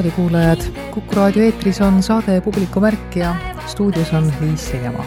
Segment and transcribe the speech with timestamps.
[0.00, 0.60] raadiokuulajad!
[0.90, 3.34] Kuku raadio eetris on saade Publiku märk ja
[3.66, 5.04] stuudios on Liis Seljamaa.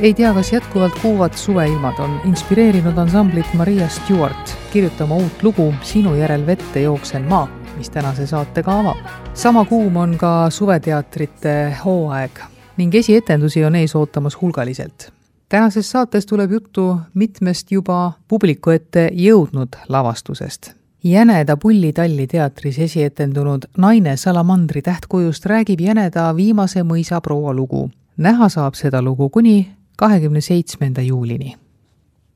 [0.00, 6.14] ei tea, kas jätkuvalt kuuvad suveilmad on inspireerinud ansamblit Maria Stewart kirjutama uut lugu Sinu
[6.14, 8.96] järel vette jooksen ma, mis tänase saate ka avab.
[9.34, 12.40] sama kuum on ka suveteatrite hooaeg
[12.76, 15.12] ning esietendusi on ees ootamas hulgaliselt
[15.48, 24.16] tänases saates tuleb juttu mitmest juba publiku ette jõudnud lavastusest Jäneda Pullitalli teatris esietendunud Naine
[24.16, 27.90] salamandri tähtkujust räägib Jäneda viimase mõisa proua lugu.
[28.16, 31.56] näha saab seda lugu kuni kahekümne seitsmenda juulini.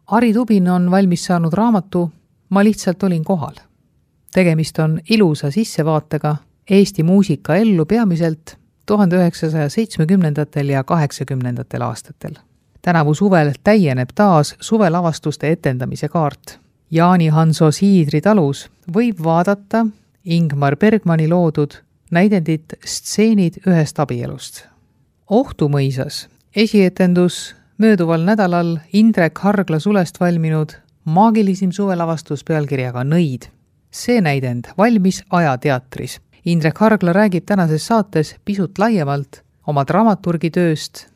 [0.06, 2.10] Ari Tubin on valmis saanud raamatu
[2.48, 3.54] Ma lihtsalt olin kohal.
[4.34, 6.36] tegemist on ilusa sissevaatega
[6.70, 12.34] Eesti muusika ellu peamiselt tuhande üheksasaja seitsmekümnendatel ja kaheksakümnendatel aastatel.
[12.82, 16.61] tänavu suvel täieneb taas suvelavastuste etendamise kaart
[16.92, 19.86] Jaani Hanso Siidri talus võib vaadata
[20.28, 21.78] Ingmar Bergmani loodud
[22.12, 24.66] näidendit Stseenid ühest abielust.
[25.30, 33.48] Ohtu mõisas esietendus mööduval nädalal Indrek Hargla sulest valminud maagilisim suvelavastus pealkirjaga Nõid.
[33.90, 36.20] see näidend valmis Ajateatris.
[36.44, 41.06] Indrek Hargla räägib tänases saates pisut laiemalt oma dramaturgi tööst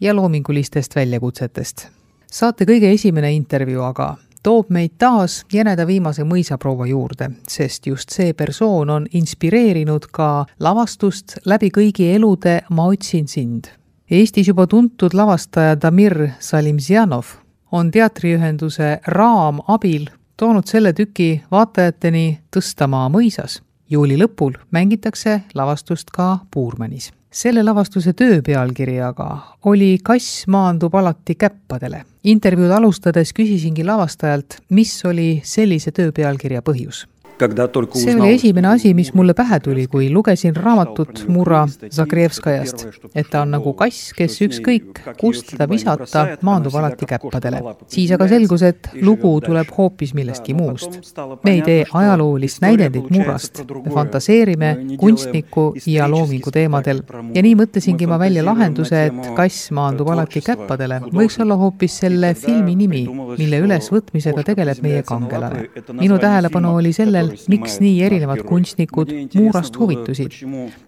[0.00, 1.88] ja loomingulistest väljakutsetest.
[2.32, 8.32] saate kõige esimene intervjuu aga toob meid taas Jäneda viimase mõisaproua juurde, sest just see
[8.32, 13.68] persoon on inspireerinud ka lavastust Läbi kõigi elude ma otsin sind.
[14.10, 17.34] Eestis juba tuntud lavastaja Damir Salimzjanov
[17.72, 23.60] on teatriühenduse Raam abil toonud selle tüki vaatajateni Tõstamaa mõisas.
[23.90, 29.26] juuli lõpul mängitakse lavastust ka Puurmanis selle lavastuse töö pealkiri aga
[29.70, 32.02] oli Kass maandub alati käppadele.
[32.24, 37.06] intervjuud alustades küsisingi lavastajalt, mis oli sellise töö pealkirja põhjus
[37.38, 43.42] see oli esimene asi, mis mulle pähe tuli, kui lugesin raamatut Murra Zagrevskajast, et ta
[43.44, 47.62] on nagu kass, kes ükskõik kust teda visata, maandub alati käppadele.
[47.86, 50.98] siis aga selgus, et lugu tuleb hoopis millestki muust.
[51.44, 57.02] me ei tee ajaloolist näidendit Murrast, me fantaseerime kunstniku ja loomingu teemadel
[57.34, 62.34] ja nii mõtlesingi ma välja lahenduse, et kass maandub alati käppadele, võiks olla hoopis selle
[62.38, 63.04] filmi nimi,
[63.38, 65.68] mille ülesvõtmisega tegeleb meie kangelane.
[65.92, 70.36] minu tähelepanu oli sellel, miks nii erinevad kunstnikud Muurast huvitusid.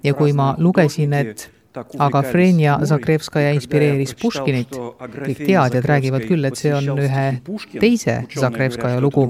[0.05, 1.51] Ja kui ma lugesin, et
[1.99, 4.75] aga Frenja Zagrebskaja inspireeris Puškinit.
[5.21, 7.27] kõik teadjad räägivad küll, et see on ühe
[7.79, 9.29] teise Zagrebskaja lugu,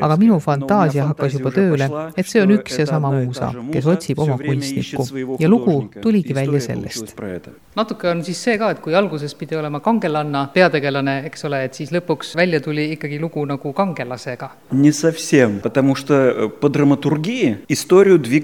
[0.00, 4.22] aga minu fantaasia hakkas juba tööle, et see on üks ja sama muusa, kes otsib
[4.24, 5.04] oma kunstnikku.
[5.40, 7.14] Ja lugu tuligi välja sellest.
[7.76, 11.74] natuke on siis see ka, et kui alguses pidi olema kangelanna peategelane, eks ole, et
[11.74, 14.50] siis lõpuks välja tuli ikkagi lugu nagu kangelasega.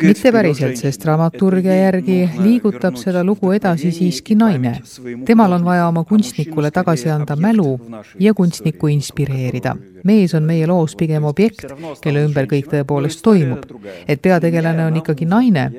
[0.09, 4.81] mitte päriselt, sest dramaturgia järgi liigutab seda lugu edasi siiski naine.
[5.25, 7.81] temal on vaja oma kunstnikule tagasi anda mälu
[8.19, 11.65] ja kunstnikku inspireerida mees on meie loos pigem objekt,
[12.03, 13.65] kelle ümber kõik tõepoolest toimub.
[14.09, 15.71] et peategelane on ikkagi naine.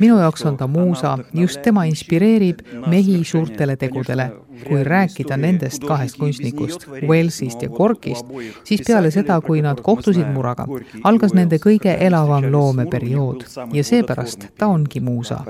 [0.00, 4.30] minu jaoks on ta muusa, just tema inspireerib mehi suurtele tegudele.
[4.68, 8.26] kui rääkida nendest kahest kunstnikust, Wellsist ja Corkist,
[8.64, 10.66] siis peale seda, kui nad kohtusid Muraga,
[11.02, 15.40] algas nende kõige elavam loomeperiood ja seepärast ta ongi muusa.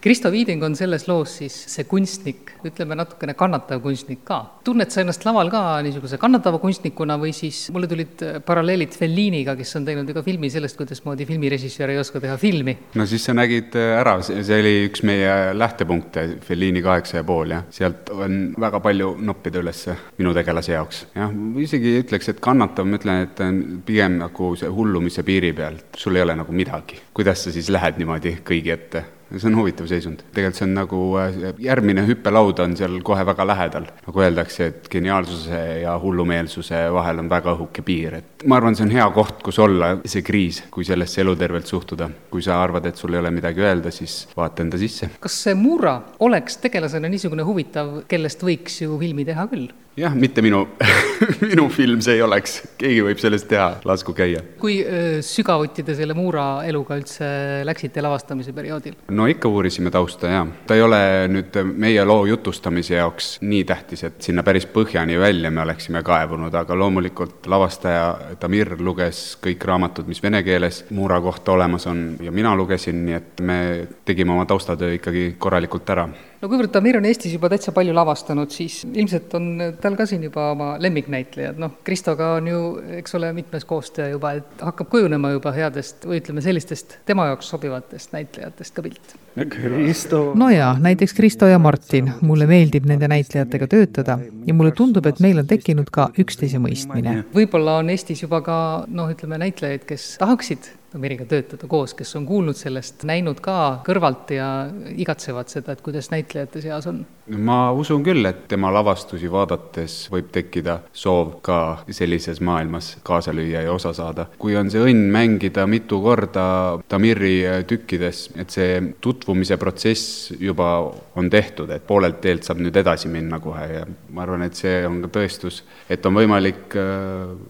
[0.00, 4.38] Kristo Viiding on selles loos siis see kunstnik, ütleme natukene kannatav kunstnik ka.
[4.64, 8.94] tunned sa ennast laval ka niisuguse niisuguse kannatava kunstnikuna või siis mulle tulid äh, paralleelid
[8.96, 12.76] Felliniga, kes on teinud ju ka filmi sellest, kuidasmoodi filmirežissöör ei oska teha filmi.
[12.94, 17.56] no siis sa nägid äh, ära, see oli üks meie lähtepunkte, Fellini kaheksa ja pool,
[17.56, 17.66] jah.
[17.70, 19.82] sealt on väga palju noppida üles
[20.18, 21.34] minu tegelase jaoks, jah.
[21.62, 23.44] isegi ütleks, et kannatav, ma ütlen, et
[23.86, 27.02] pigem nagu see hullumise piiri peal, et sul ei ole nagu midagi.
[27.16, 29.04] kuidas sa siis lähed niimoodi kõigi ette?
[29.34, 30.22] See on huvitav seisund.
[30.34, 33.88] tegelikult see on nagu, äh, järgmine hüppelaud on seal kohe väga lähedal.
[34.06, 38.86] nagu öeldakse, et geniaalsuse ja hullumeelsuse vahel on väga õhuke piir, et ma arvan, see
[38.86, 42.10] on hea koht, kus olla, see kriis, kui sellesse elutervelt suhtuda.
[42.30, 45.10] kui sa arvad, et sul ei ole midagi öelda, siis vaata enda sisse.
[45.20, 49.72] kas see Mura oleks tegelasena niisugune huvitav, kellest võiks ju filmi teha küll?
[49.96, 50.66] Jah, mitte minu
[51.50, 54.42] minu film see ei oleks, keegi võib sellest teha, lasku käia.
[54.60, 57.28] kui öö, sügavuti te selle Muura eluga üldse
[57.64, 58.98] läksite lavastamise perioodil?
[59.16, 60.44] no ikka uurisime tausta, jaa.
[60.68, 61.00] ta ei ole
[61.32, 66.54] nüüd meie loo jutustamise jaoks nii tähtis, et sinna päris põhjani välja me oleksime kaevunud,
[66.54, 72.32] aga loomulikult lavastaja Damir luges kõik raamatud, mis vene keeles Muura kohta olemas on ja
[72.32, 73.60] mina lugesin, nii et me
[74.04, 76.08] tegime oma taustatöö ikkagi korralikult ära
[76.40, 79.48] no kuivõrd Damir on Eestis juba täitsa palju lavastanud, siis ilmselt on
[79.82, 82.60] tal ka siin juba oma lemmiknäitlejad, noh, Kristoga on ju,
[83.00, 87.50] eks ole, mitmes koostöö juba, et hakkab kujunema juba headest või ütleme, sellistest tema jaoks
[87.54, 89.16] sobivatest näitlejatest ka pilt.
[89.36, 90.22] Kristo.
[90.38, 95.20] no jaa, näiteks Kristo ja Martin, mulle meeldib nende näitlejatega töötada ja mulle tundub, et
[95.24, 97.22] meil on tekkinud ka üksteise mõistmine.
[97.34, 102.26] võib-olla on Eestis juba ka noh, ütleme näitlejaid, kes tahaksid Ameriga töötada koos, kes on
[102.26, 107.02] kuulnud sellest, näinud ka kõrvalt ja igatsevad seda, et kuidas näitlejate seas on?
[107.34, 111.58] Ma usun küll, et tema lavastusi vaadates võib tekkida soov ka
[111.90, 114.26] sellises maailmas kaasa lüüa ja osa saada.
[114.38, 120.70] kui on see õnn mängida mitu korda Tamiri tükkides, et see tutvumise protsess juba
[121.16, 124.78] on tehtud, et poolelt teelt saab nüüd edasi minna kohe ja ma arvan, et see
[124.86, 126.78] on ka tõestus, et on võimalik,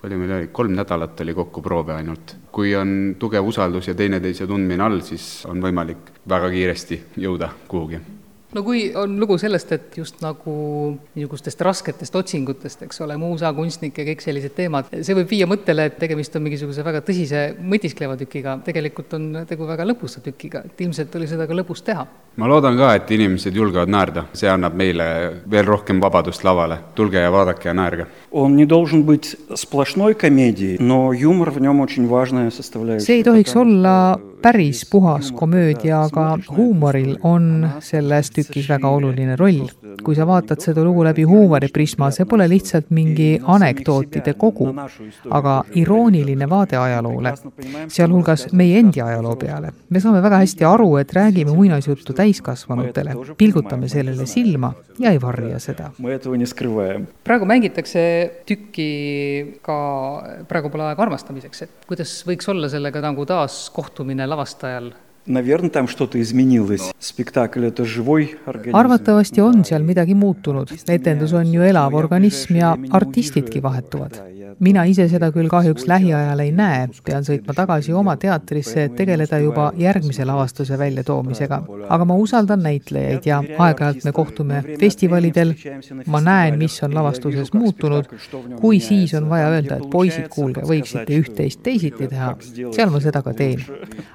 [0.00, 2.36] palju meil oli, kolm nädalat oli kokku proove ainult.
[2.56, 8.15] kui on tugev usaldus ja teineteise tundmine all, siis on võimalik väga kiiresti jõuda kuhugi
[8.54, 10.54] no kui on lugu sellest, et just nagu
[11.16, 15.98] niisugustest rasketest otsingutest, eks ole, muusakunstnik ja kõik sellised teemad, see võib viia mõttele, et
[16.00, 21.14] tegemist on mingisuguse väga tõsise mõtiskleva tükiga, tegelikult on tegu väga lõbusa tükiga, et ilmselt
[21.18, 22.06] oli seda ka lõbus teha.
[22.36, 25.06] ma loodan ka, et inimesed julgevad naerda, see annab meile
[25.50, 28.06] veel rohkem vabadust lavale, tulge ja vaadake ja naerge.
[28.35, 33.05] Он не должен быть сплошной комедией, но юмор в нем очень важная составляющая.
[33.05, 39.67] see ei tohiks olla päris puhas komöödia, aga huumoril on selles tükis väga oluline roll.
[40.06, 44.68] kui sa vaatad seda lugu läbi huumoriprisma, see pole lihtsalt mingi anekdootide kogu,
[45.34, 47.32] aga irooniline vaade ajaloole,
[47.92, 49.72] sealhulgas meie endi ajaloo peale.
[49.90, 54.72] me saame väga hästi aru, et räägime muinasjuttu täiskasvanutele, pilgutame sellele silma
[55.02, 55.90] ja ei varja seda.
[57.24, 58.04] praegu mängitakse
[58.46, 58.90] tükki
[59.62, 59.78] ka,
[60.48, 64.92] praegu pole aega armastamiseks, et kuidas võiks olla sellega nagu taas kohtumine lavastajal
[68.72, 74.20] arvatavasti on seal midagi muutunud, etendus on ju elav organism ja artistidki vahetuvad
[74.58, 79.38] mina ise seda küll kahjuks lähiajal ei näe, pean sõitma tagasi oma teatrisse, et tegeleda
[79.42, 81.62] juba järgmise lavastuse väljatoomisega.
[81.88, 85.54] aga ma usaldan näitlejaid ja aeg-ajalt me kohtume festivalidel,
[86.06, 88.08] ma näen, mis on lavastuses muutunud,
[88.60, 92.34] kui siis on vaja öelda, et poisid, kuulge, võiksite üht-teist teisiti teha,
[92.72, 93.64] seal ma seda ka teen.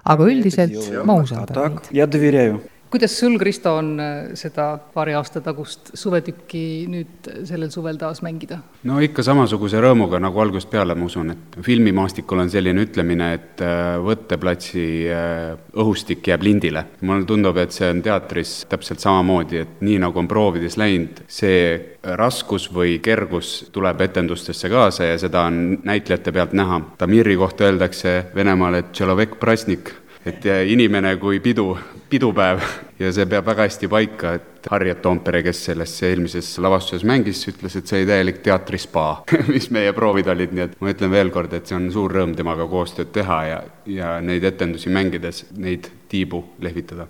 [0.06, 2.72] aga üldiselt ma usaldan neid.
[2.92, 8.60] Kuidas sul, Kristo, on äh, seda paari aasta tagust suvetükki nüüd sellel suvel taas mängida?
[8.88, 13.64] no ikka samasuguse rõõmuga nagu algusest peale, ma usun, et filmimaastikul on selline ütlemine, et
[13.64, 16.86] äh, võtteplatsi äh, õhustik jääb lindile.
[17.02, 21.64] mulle tundub, et see on teatris täpselt samamoodi, et nii nagu on proovides läinud, see
[22.04, 26.82] raskus või kergus tuleb etendustesse kaasa ja seda on näitlejate pealt näha.
[26.98, 29.94] Tamiri kohta öeldakse Venemaal, et tšelovek prasnik
[30.26, 31.72] et inimene kui pidu,
[32.10, 32.62] pidupäev
[33.00, 37.78] ja see peab väga hästi paika, et Harriet Toompere, kes selles eelmises lavastuses mängis, ütles,
[37.78, 39.06] et see oli täielik teatrispa
[39.54, 42.36] mis meie proovid olid, nii et ma ütlen veel kord, et see on suur rõõm
[42.38, 43.60] temaga koostööd teha ja,
[43.90, 47.08] ja neid etendusi mängides neid tiibu lehvitada.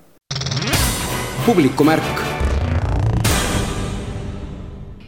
[1.46, 2.28] publikumärk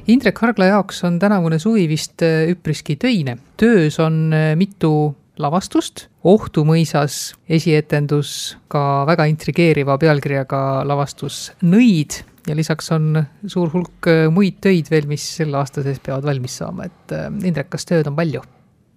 [0.07, 2.19] Indrek Hargla jaoks on tänavune suvi vist
[2.51, 3.37] üpriski töine.
[3.55, 12.89] töös on mitu lavastust, Ohtu mõisas esietendus ka väga intrigeeriva pealkirjaga lavastus Nõid ja lisaks
[12.95, 17.71] on suur hulk muid töid veel, mis selle aasta sees peavad valmis saama, et Indrek,
[17.75, 18.43] kas tööd on palju?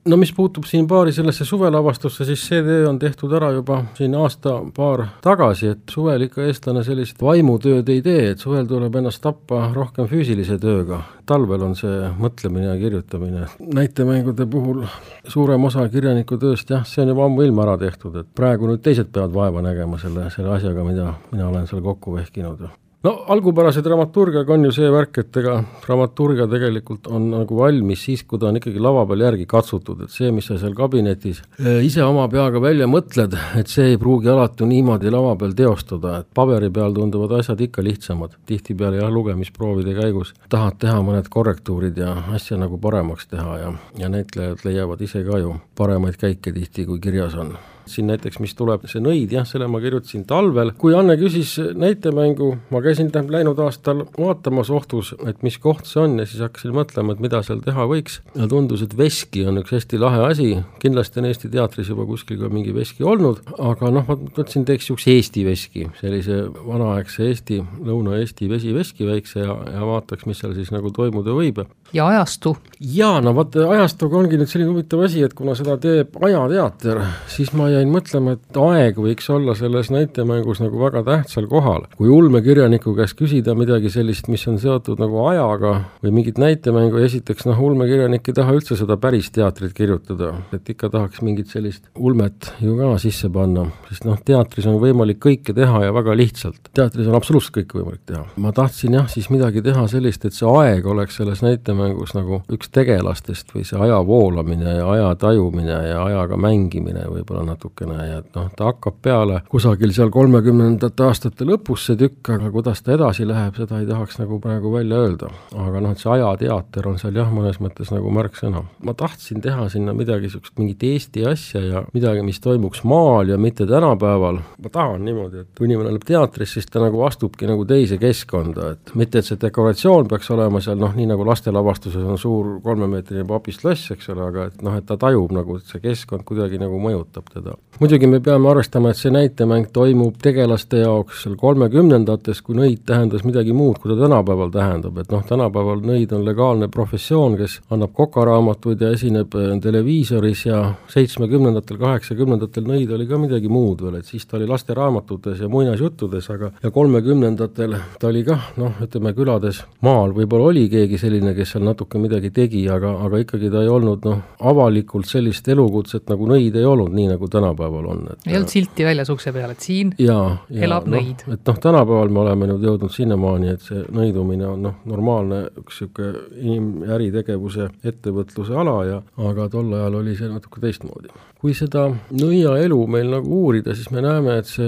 [0.07, 4.15] No mis puutub siin paari sellesse suvelavastusse, siis see töö on tehtud ära juba siin
[4.19, 9.67] aasta-paar tagasi, et suvel ikka eestlane sellist vaimutööd ei tee, et suvel tuleb ennast tappa
[9.75, 11.03] rohkem füüsilise tööga.
[11.27, 13.47] talvel on see mõtlemine ja kirjutamine.
[13.75, 14.85] näitemängude puhul
[15.29, 19.13] suurem osa kirjaniku tööst jah, see on juba ammuilma ära tehtud, et praegu nüüd teised
[19.13, 22.69] peavad vaeva nägema selle, selle asjaga, mida mina olen seal kokku vehkinud
[23.07, 28.25] no algupärase dramaturgiaga on ju see värk, et ega dramaturgia tegelikult on nagu valmis siis,
[28.27, 31.43] kui ta on ikkagi lava peal järgi katsutud, et see, mis sa seal kabinetis
[31.87, 36.31] ise oma peaga välja mõtled, et see ei pruugi alati niimoodi lava peal teostada, et
[36.35, 38.37] paberi peal tunduvad asjad ikka lihtsamad.
[38.47, 44.11] tihtipeale jah, lugemisproovide käigus tahad teha mõned korrektuurid ja asja nagu paremaks teha ja, ja
[44.11, 48.87] näitlejad leiavad ise ka ju paremaid käike tihti, kui kirjas on siin näiteks, mis tuleb,
[48.91, 53.61] see nõid, jah, selle ma kirjutasin talvel, kui Anne küsis näitemängu, ma käisin tähendab läinud
[53.63, 57.63] aastal vaatamas Ohtus, et mis koht see on ja siis hakkasin mõtlema, et mida seal
[57.65, 60.49] teha võiks ja tundus, et veski on üks hästi lahe asi,
[60.83, 64.87] kindlasti on Eesti teatris juba kuskil ka mingi veski olnud, aga noh, ma mõtlesin, teeks
[64.87, 70.73] niisuguse Eesti veski, sellise vanaaegse Eesti, Lõuna-Eesti vesiveski väikse ja, ja vaataks, mis seal siis
[70.75, 71.63] nagu toimuda võib.
[71.95, 72.57] ja ajastu.
[72.81, 77.53] jaa, no vot ajastuga ongi nüüd selline huvitav asi, et kuna seda teeb Ajateater, siis
[77.57, 81.87] ma jäin mõtlema, et aeg võiks olla selles näitemängus nagu väga tähtsal kohal.
[81.97, 85.73] kui ulmekirjaniku käest küsida midagi sellist, mis on seotud nagu ajaga
[86.05, 90.91] või mingit näitemängu, esiteks noh, ulmekirjanik ei taha üldse seda päris teatrit kirjutada, et ikka
[90.93, 95.85] tahaks mingit sellist ulmet ju ka sisse panna, sest noh, teatris on võimalik kõike teha
[95.87, 96.71] ja väga lihtsalt.
[96.75, 98.25] teatris on absoluutselt kõike võimalik teha.
[98.37, 102.71] ma tahtsin jah, siis midagi teha sellist, et see aeg oleks selles näitemängus nagu üks
[102.73, 108.19] tegelastest või see aja voolamine ja aja tajumine ja ajaga mängimine võib-olla natuke natukene ja
[108.21, 112.95] et noh, ta hakkab peale kusagil seal kolmekümnendate aastate lõpus see tükk, aga kuidas ta
[112.95, 115.31] edasi läheb, seda ei tahaks nagu praegu välja öelda.
[115.57, 118.63] aga noh, et see ajateater on seal jah, mõnes mõttes nagu märksõna.
[118.83, 123.39] ma tahtsin teha sinna midagi niisugust, mingit Eesti asja ja midagi, mis toimuks maal ja
[123.39, 124.41] mitte tänapäeval.
[124.63, 128.71] ma tahan niimoodi, et kui inimene läheb teatrisse, siis ta nagu astubki nagu teise keskkonda,
[128.77, 133.27] et mitte, et see dekoratsioon peaks olema seal noh, nii nagu lastelavastuses on suur kolmemeetrine
[133.29, 136.79] papislass, eks ole, aga et noh, et ta tajub nagu, et see keskkond kuidagi nagu
[136.81, 142.57] mõjutab teda muidugi me peame arvestama, et see näitemäng toimub tegelaste jaoks seal kolmekümnendates, kui
[142.57, 147.37] nõid tähendas midagi muud, kui ta tänapäeval tähendab, et noh, tänapäeval nõid on legaalne professioon,
[147.37, 153.85] kes annab kokaraamatuid ja esineb äh, televiisoris ja seitsmekümnendatel, kaheksakümnendatel nõid oli ka midagi muud
[153.85, 158.81] veel, et siis ta oli lasteraamatutes ja muinasjuttudes, aga ja kolmekümnendatel ta oli kah noh,
[158.87, 160.17] ütleme külades, maal.
[160.17, 164.09] Võib-olla oli keegi selline, kes seal natuke midagi tegi, aga, aga ikkagi ta ei olnud
[164.09, 168.05] noh, avalikult sellist elukutset nagu nõid ei olnud, nii nagu tänapäeval on.
[168.27, 170.19] ei olnud silti väljas ukse peal, et siin ja,
[170.51, 171.25] ja, elab no, nõid.
[171.33, 175.81] et noh, tänapäeval me oleme nüüd jõudnud sinnamaani, et see nõidumine on noh, normaalne üks
[175.81, 179.01] niisugune inim- äritegevuse ettevõtluse ala ja
[179.31, 181.13] aga tol ajal oli see natuke teistmoodi.
[181.47, 184.67] Kui seda nõiaelu meil nagu uurida, siis me näeme, et see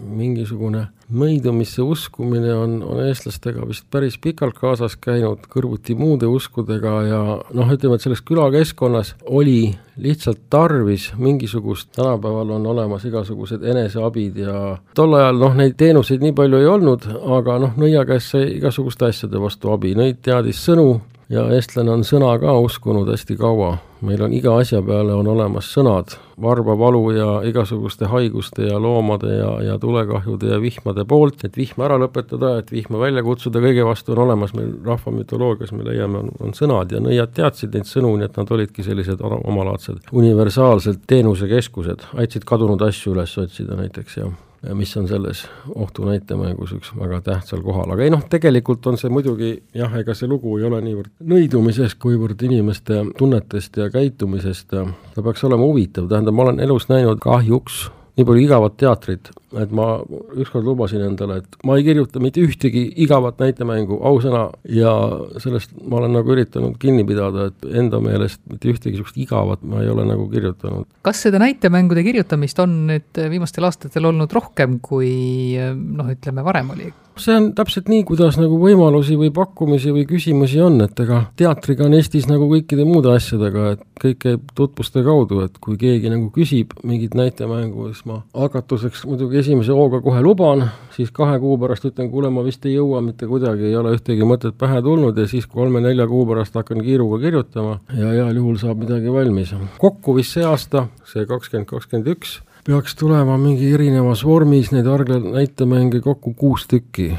[0.00, 7.20] mingisugune nõidumisse uskumine on, on eestlastega vist päris pikalt kaasas käinud, kõrvuti muude uskudega ja
[7.36, 14.56] noh, ütleme, et selles külakeskkonnas oli lihtsalt tarvis mingisugust, tänapäeval on olemas igasugused eneseabid ja
[14.96, 19.10] tol ajal noh, neid teenuseid nii palju ei olnud, aga noh, nõia käest sai igasuguste
[19.12, 20.94] asjade vastu abi, nõid teadis sõnu
[21.30, 23.78] ja eestlane on sõna ka uskunud hästi kaua.
[24.00, 29.50] meil on iga asja peale on olemas sõnad, varbavalu ja igasuguste haiguste ja loomade ja,
[29.60, 34.16] ja tulekahjude ja vihmade poolt, et vihma ära lõpetada, et vihma välja kutsuda, kõige vastu
[34.16, 38.30] on olemas meil rahvamütoloogias, me leiame, on, on sõnad ja nõiad teadsid neid sõnu, nii
[38.30, 44.32] et nad olidki sellised omalaadsed universaalsed teenusekeskused, aitasid kadunud asju üles otsida näiteks ja
[44.74, 49.12] mis on selles ohtu näitemängus üks väga tähtsal kohal, aga ei noh, tegelikult on see
[49.12, 55.24] muidugi jah, ega see lugu ei ole niivõrd nõidumisest, kuivõrd inimeste tunnetest ja käitumisest, ta
[55.24, 57.86] peaks olema huvitav, tähendab, ma olen elus näinud kahjuks
[58.18, 59.88] nii palju igavat teatrit, et ma
[60.38, 64.92] ükskord lubasin endale, et ma ei kirjuta mitte ühtegi igavat näitemängu, ausõna, ja
[65.42, 69.82] sellest ma olen nagu üritanud kinni pidada, et enda meelest mitte ühtegi niisugust igavat ma
[69.84, 70.86] ei ole nagu kirjutanud.
[71.02, 75.12] kas seda näitemängude kirjutamist on nüüd viimastel aastatel olnud rohkem, kui
[75.74, 76.92] noh, ütleme varem oli?
[77.20, 81.84] see on täpselt nii, kuidas nagu võimalusi või pakkumisi või küsimusi on, et ega teatriga
[81.86, 86.30] on Eestis nagu kõikide muude asjadega, et kõik käib tutvuste kaudu, et kui keegi nagu
[86.34, 91.86] küsib mingit näitemängu, siis ma hakatuseks muidugi esimese hooga kohe luban, siis kahe kuu pärast
[91.88, 95.26] ütlen, kuule, ma vist ei jõua mitte kuidagi, ei ole ühtegi mõtet pähe tulnud ja
[95.30, 99.54] siis kolme-nelja kuu pärast hakkan kiiruga kirjutama ja heal juhul saab midagi valmis.
[99.80, 106.00] kokku vist see aasta, see kakskümmend kakskümmend üks, peaks tulema mingi erinevas vormis neid arglenäitemänge
[106.04, 107.12] kokku kuus tükki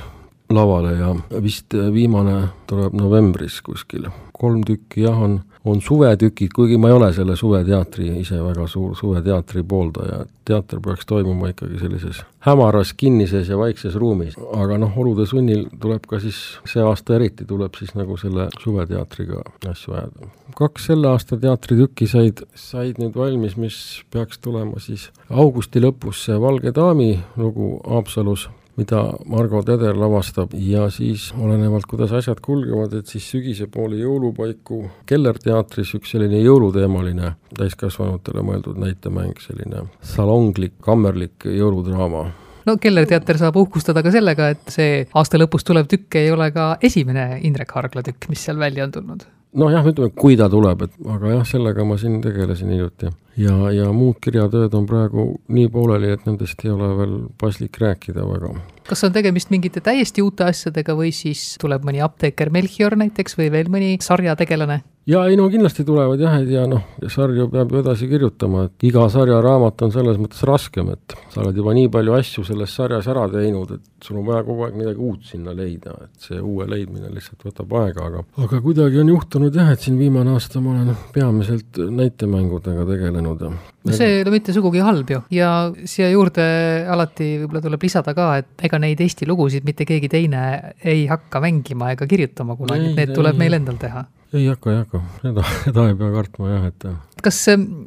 [0.51, 4.09] lavale ja vist viimane tuleb novembris kuskil.
[4.33, 8.95] kolm tükki jah, on on suvetükid, kuigi ma ei ole selle suveteatri ise väga suur
[8.97, 14.35] suveteatri pooldaja, et teater peaks toimuma ikkagi sellises hämaras, kinnises ja vaikses ruumis.
[14.57, 19.43] aga noh, olude sunnil tuleb ka siis, see aasta eriti tuleb siis nagu selle suveteatriga
[19.69, 20.31] asju ajada.
[20.57, 23.77] kaks selle aasta teatritükki said, said nüüd valmis, mis
[24.11, 28.49] peaks tulema siis augusti lõpus, see Valge daami lugu Haapsalus
[28.81, 30.55] mida Margo Teder lavastab.
[30.57, 34.83] Ja siis olenevalt, kuidas asjad kulgevad, et siis sügise poole jõulupaiku.
[35.09, 42.29] Kellerteatris üks selline jõuluteemaline täiskasvanutele mõeldud näitemäng, selline salonglik, kammerlik jõuludraama.
[42.65, 46.75] No Kellerteater saab uhkustada ka sellega, et see aasta lõpus tulev tükk ei ole ka
[46.83, 51.09] esimene Indrek Hargla tükk, mis seal välja on tulnud nojah, ütleme, kui ta tuleb, et
[51.15, 53.11] aga jah, sellega ma siin tegelesin hiljuti.
[53.39, 58.27] ja, ja muud kirjatööd on praegu nii pooleli, et nendest ei ole veel paslik rääkida
[58.27, 58.53] väga.
[58.87, 63.51] kas on tegemist mingite täiesti uute asjadega või siis tuleb mõni apteeker Melchior näiteks või
[63.51, 64.81] veel mõni sarjategelane?
[65.09, 68.85] Ja ei no kindlasti tulevad jah, et ja noh, sarju peab ju edasi kirjutama, et
[68.85, 73.09] iga sarjaraamat on selles mõttes raskem, et sa oled juba nii palju asju selles sarjas
[73.11, 76.67] ära teinud, et sul on vaja kogu aeg midagi uut sinna leida, et see uue
[76.69, 80.75] leidmine lihtsalt võtab aega, aga aga kuidagi on juhtunud jah, et siin viimane aasta ma
[80.75, 85.23] olen peamiselt näitemängudega tegelenud ja no see ei ole mitte sugugi halb ju.
[85.33, 85.51] Ja
[85.89, 86.45] siia juurde
[86.93, 90.41] alati võib-olla tuleb lisada ka, et ega neid Eesti lugusid mitte keegi teine
[90.85, 95.01] ei hakka mängima ega kirjutama kunagi, need tuleb meil endal teha ei hakka, ei hakka,
[95.21, 96.85] seda, seda ei pea kartma jah, et
[97.23, 97.39] kas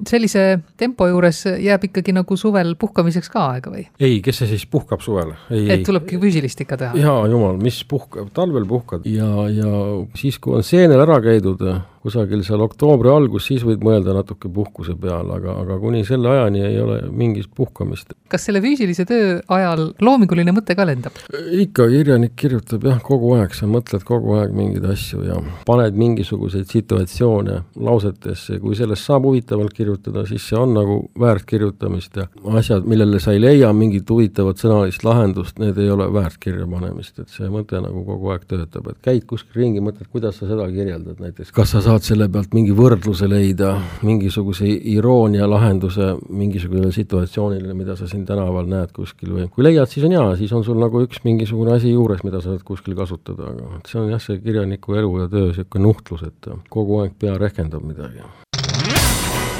[0.08, 0.44] sellise
[0.80, 3.86] tempo juures jääb ikkagi nagu suvel puhkamiseks ka aega või?
[4.00, 5.34] ei, kes see siis puhkab suvel?
[5.50, 7.00] et tulebki füüsilist ikka teha?
[7.00, 9.72] jaa, jumal, mis puhkab, talvel puhkad ja, ja
[10.18, 11.64] siis, kui on seenel ära käidud
[12.04, 16.60] kusagil seal oktoobri algus, siis võid mõelda natuke puhkuse peale, aga, aga kuni selle ajani
[16.66, 18.12] ei ole mingit puhkamist.
[18.28, 21.16] kas selle füüsilise töö ajal loominguline mõte ka lendab?
[21.32, 26.68] ikka, kirjanik kirjutab jah, kogu aeg, sa mõtled kogu aeg mingeid asju ja paned mingisuguseid
[26.68, 32.28] situatsioone lausetesse, kui sellest saab huvitavalt kirjutada, siis see on nagu väärt kirjutamist ja
[32.58, 37.18] asjad, millele sa ei leia mingit huvitavat sõnalist lahendust, need ei ole väärt kirja panemist,
[37.22, 40.68] et see mõte nagu kogu aeg töötab, et käid kuskil ringi, mõtled, kuidas sa seda
[40.72, 43.74] kirjeldad näiteks, kas sa saad selle pealt mingi võrdluse leida,
[44.06, 50.06] mingisuguse iroonia lahenduse mingisugusele situatsioonile, mida sa siin tänaval näed kuskil või kui leiad, siis
[50.08, 53.52] on hea, siis on sul nagu üks mingisugune asi juures, mida sa saad kuskil kasutada,
[53.52, 57.38] aga see on jah, see kirjaniku elu ja töö niisugune nuhtlus, et kogu aeg pea
[57.40, 58.24] rehkendab midagi.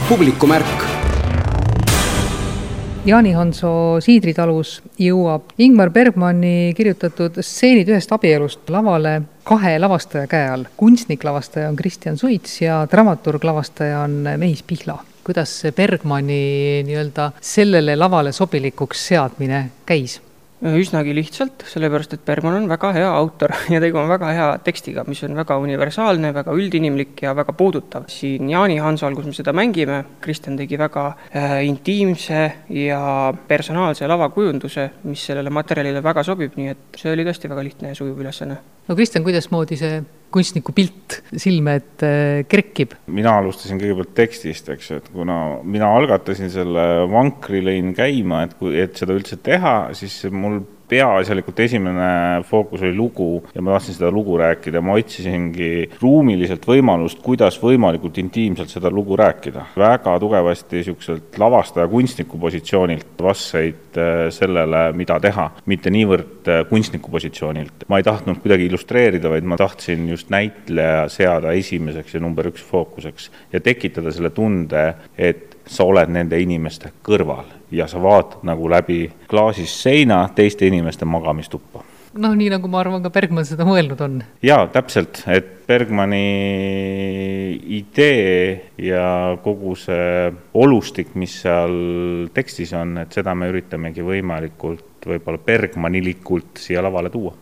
[0.08, 0.84] Publikumärk
[3.04, 3.70] Jaani Hanso
[4.00, 10.64] Siidritalus jõuab Ingmar Bergmanni kirjutatud stseenid ühest abielust lavale kahe lavastaja käe all.
[10.76, 14.98] kunstnik lavastaja on Kristjan Suits ja dramaturg lavastaja on Mehis Pihla.
[15.24, 20.20] kuidas Bergmanni nii-öelda sellele lavale sobilikuks seadmine käis?
[20.64, 25.04] Üsnagi lihtsalt, sellepärast et Bergman on väga hea autor ja tegu on väga hea tekstiga,
[25.08, 28.08] mis on väga universaalne, väga üldinimlik ja väga puudutav.
[28.08, 34.90] siin Jaani Hansol, kus me seda mängime, Kristjan tegi väga äh, intiimse ja personaalse lavakujunduse,
[35.04, 38.60] mis sellele materjalile väga sobib, nii et see oli tõesti väga lihtne ja sujuv ülesanne.
[38.88, 40.00] no Kristjan, kuidasmoodi see
[40.34, 42.12] kunstniku pilt silme ette
[42.50, 42.94] kerkib?
[43.06, 48.56] mina alustasin kõigepealt tekstist, eks ju, et kuna mina algatasin selle vankri lõin käima, et
[48.58, 53.96] kui, et seda üldse teha, siis mul peaasjalikult esimene fookus oli lugu ja ma tahtsin
[53.98, 55.70] seda lugu rääkida, ma otsisingi
[56.02, 59.66] ruumiliselt võimalust, kuidas võimalikult intiimselt seda lugu rääkida.
[59.76, 67.10] väga tugevasti niisuguselt lavastaja kunstniku positsioonilt vassaid äh, sellele, mida teha, mitte niivõrd äh, kunstniku
[67.10, 67.88] positsioonilt.
[67.88, 72.64] ma ei tahtnud kuidagi illustreerida, vaid ma tahtsin just näitleja seada esimeseks ja number üks
[72.64, 74.86] fookuseks ja tekitada selle tunde,
[75.18, 81.04] et sa oled nende inimeste kõrval ja sa vaatad nagu läbi klaasist seina teiste inimeste
[81.08, 81.82] magamistuppa.
[82.14, 84.18] noh, nii nagu ma arvan, ka Bergman seda mõelnud on.
[84.42, 86.24] jaa, täpselt, et Bergmani
[87.78, 95.40] idee ja kogu see olustik, mis seal tekstis on, et seda me üritamegi võimalikult võib-olla
[95.46, 97.34] Bergmanilikult siia lavale tuua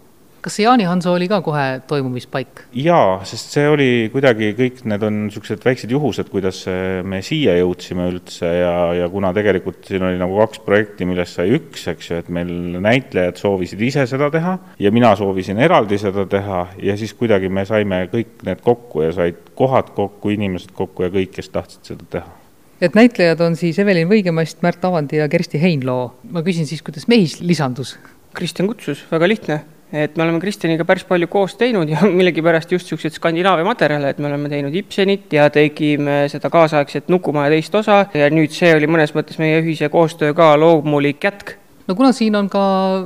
[0.43, 2.65] kas see Jaani Hanso oli ka kohe toimumispaik?
[2.75, 6.65] jaa, sest see oli kuidagi, kõik need on niisugused väiksed juhused, kuidas
[7.07, 11.55] me siia jõudsime üldse ja, ja kuna tegelikult siin oli nagu kaks projekti, millest sai
[11.55, 12.51] üks, eks ju, et meil
[12.83, 17.67] näitlejad soovisid ise seda teha ja mina soovisin eraldi seda teha ja siis kuidagi me
[17.69, 22.09] saime kõik need kokku ja said kohad kokku, inimesed kokku ja kõik, kes tahtsid seda
[22.17, 22.39] teha
[22.83, 26.17] et näitlejad on siis Evelin Võigemast, Märt Avandi ja Kersti Heinloo.
[26.35, 27.95] ma küsin siis, kuidas Mehis lisandus?
[28.35, 29.61] Kristjan kutsus, väga lihtne
[29.93, 34.21] et me oleme Kristjaniga päris palju koos teinud ja millegipärast just niisuguseid Skandinaavia materjale, et
[34.23, 38.89] me oleme teinud Ibsenit ja tegime seda kaasaegset Nukumaja teist osa ja nüüd see oli
[38.91, 41.57] mõnes mõttes meie ühise koostöö ka loomulik jätk.
[41.89, 42.63] no kuna siin on ka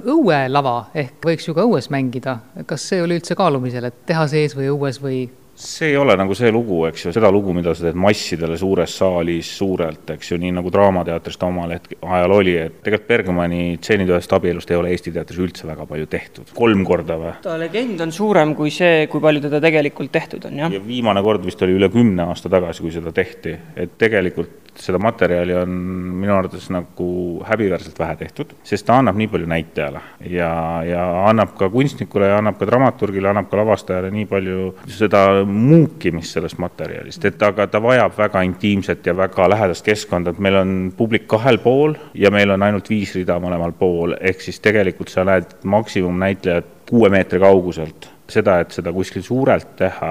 [0.06, 4.54] õuelava, ehk võiks ju ka õues mängida, kas see oli üldse kaalumisel, et teha sees
[4.56, 7.86] või õues või see ei ole nagu see lugu, eks ju, seda lugu, mida sa
[7.86, 12.56] teed massidele suures saalis suurelt, eks ju, nii nagu Draamateatris ta omal hetk-, ajal oli,
[12.66, 16.84] et tegelikult Bergmani Tseenid ühest abielust ei ole Eesti teatris üldse väga palju tehtud, kolm
[16.88, 17.32] korda või?
[17.44, 20.76] ta legend on suurem kui see, kui palju teda tegelikult tehtud on, jah.
[20.76, 24.98] ja viimane kord vist oli üle kümne aasta tagasi, kui seda tehti, et tegelikult seda
[25.02, 25.72] materjali on
[26.20, 27.08] minu arvates nagu
[27.46, 30.50] häbiväärselt vähe tehtud, sest ta annab nii palju näitlejale ja,
[30.86, 36.36] ja annab ka kunstnikule ja annab ka dramaturgile, annab ka lavastajale nii palju seda muukimist
[36.36, 40.76] sellest materjalist, et aga ta vajab väga intiimset ja väga lähedast keskkonda, et meil on
[40.96, 45.24] publik kahel pool ja meil on ainult viis rida mõlemal pool, ehk siis tegelikult sa
[45.26, 48.12] näed maksimumnäitlejat kuue meetri kauguselt.
[48.30, 50.08] Seda, et seda kuskil suurelt teha,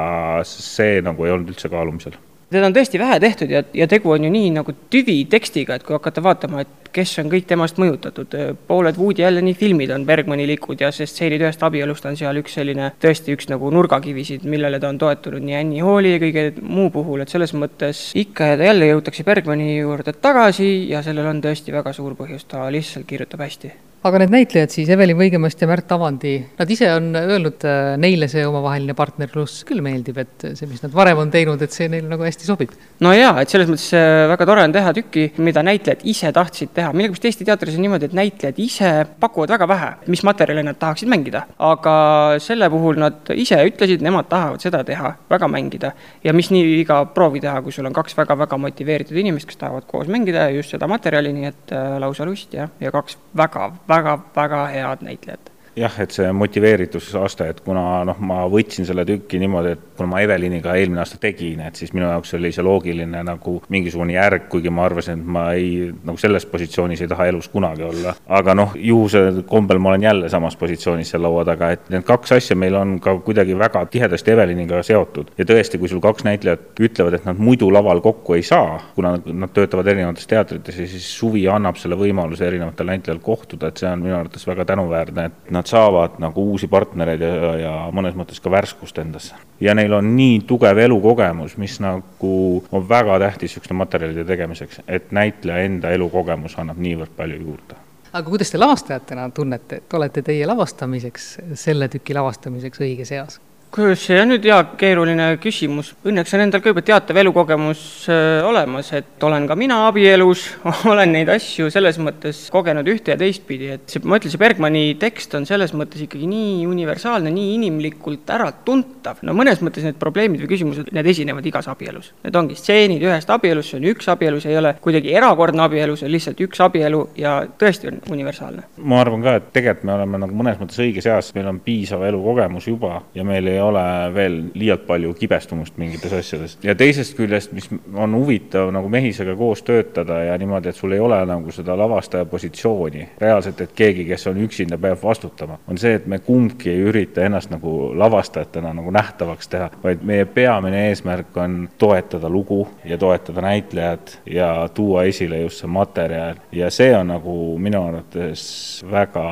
[0.47, 2.15] see nagu ei olnud üldse kaalumisel
[2.55, 5.95] teda on tõesti vähe tehtud ja, ja tegu on ju nii nagu tüvitekstiga, et kui
[5.95, 8.35] hakata vaatama, et kes on kõik temast mõjutatud,
[8.69, 12.91] pooled Woody Alleni filmid on Bergmanilikud ja see stseenid ühest abielust on seal üks selline
[13.03, 17.23] tõesti üks nagu nurgakivisid, millele ta on toetunud nii Annie Halli ja kõige muu puhul,
[17.23, 21.93] et selles mõttes ikka ja jälle jõutakse Bergmani juurde tagasi ja sellel on tõesti väga
[21.95, 23.73] suur põhjus, ta lihtsalt kirjutab hästi
[24.05, 28.27] aga need näitlejad siis, Evelin Võigemast ja Märt Avandi, nad ise on öelnud, äh, neile
[28.29, 32.05] see omavaheline partnerlus küll meeldib, et see, mis nad varem on teinud, et see neile
[32.11, 32.75] nagu hästi sobib.
[33.01, 36.75] no jaa, et selles mõttes äh, väga tore on teha tükki, mida näitlejad ise tahtsid
[36.77, 40.77] teha, millegipärast Eesti teatris on niimoodi, et näitlejad ise pakuvad väga vähe, mis materjali nad
[40.81, 41.45] tahaksid mängida.
[41.57, 41.95] aga
[42.43, 45.95] selle puhul nad ise ütlesid, nemad tahavad seda teha, väga mängida.
[46.23, 49.89] ja mis nii viga proovi teha, kui sul on kaks väga-väga motiveeritud inimest, kes tahavad
[49.89, 53.71] koos mängida ja just seda materjali, nii et äh, lausa lust jah, ja kaks väga,
[53.89, 59.39] väga väga-väga head näitlejat jah, et see motiveeritusaste, et kuna noh, ma võtsin selle tüki
[59.41, 63.23] niimoodi, et kuna ma Eveliniga eelmine aasta tegin, et siis minu jaoks oli see loogiline
[63.27, 67.49] nagu mingisugune järg, kuigi ma arvasin, et ma ei, nagu selles positsioonis ei taha elus
[67.51, 68.15] kunagi olla.
[68.39, 72.35] aga noh, juhuse kombel ma olen jälle samas positsioonis seal laua taga, et need kaks
[72.37, 75.33] asja meil on ka kuidagi väga tihedasti Eveliniga seotud.
[75.37, 79.15] ja tõesti, kui sul kaks näitlejat ütlevad, et nad muidu laval kokku ei saa, kuna
[79.25, 83.91] nad töötavad erinevates teatrites ja siis suvi annab selle võimaluse erinevatel näitlejatel kohtuda, et see
[83.91, 88.15] on minu arvates väga tänuväärne, et nad nad saavad nagu uusi partnereid ja, ja mõnes
[88.17, 89.35] mõttes ka värskust endasse.
[89.59, 95.11] ja neil on nii tugev elukogemus, mis nagu on väga tähtis niisuguste materjalide tegemiseks, et
[95.11, 97.81] näitleja enda elukogemus annab niivõrd palju juurde
[98.13, 101.25] aga kuidas te lavastajatena tunnete, et olete teie lavastamiseks,
[101.59, 103.39] selle tüki lavastamiseks õiges eas?
[103.75, 107.79] See on nüüd hea keeruline küsimus, õnneks on endal kõigepealt teatav elukogemus
[108.11, 110.45] äh, olemas, et olen ka mina abielus
[110.91, 114.83] olen neid asju selles mõttes kogenud ühte ja teistpidi, et see, ma ütlen, see Bergmani
[115.01, 120.45] tekst on selles mõttes ikkagi nii universaalne, nii inimlikult äratuntav, no mõnes mõttes need probleemid
[120.45, 122.13] või küsimused, need esinevad igas abielus.
[122.23, 125.99] Need ongi stseenid ühest abielust, see on üks abielu, see ei ole kuidagi erakordne abielu,
[125.99, 128.69] see on lihtsalt üks abielu ja tõesti on universaalne.
[128.77, 132.03] ma arvan ka, et tegelikult me oleme nagu mõnes mõttes õiges eas, meil on piisav
[132.07, 136.57] elukogemus juba ja meil ei ole veel liialt palju kibestumust mingites asjades.
[136.63, 140.99] ja teisest küljest, mis on huvitav nagu mehisega koos töötada ja niimoodi, et sul ei
[140.99, 145.95] ole nagu seda lavastaja positsiooni reaalselt, et keegi, kes on üksinda, peab vastutama, on see,
[145.99, 151.37] et me kumbki ei ürita ennast nagu lavastajatena nagu nähtavaks teha, vaid meie peamine eesmärk
[151.37, 157.07] on toetada lugu ja toetada näitlejat ja tuua esile just see materjal ja see on
[157.13, 158.45] nagu minu arvates
[158.91, 159.25] väga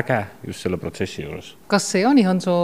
[0.00, 1.59] äge just selle protsessi juures.
[1.70, 2.54] Kas see Jaani Hanso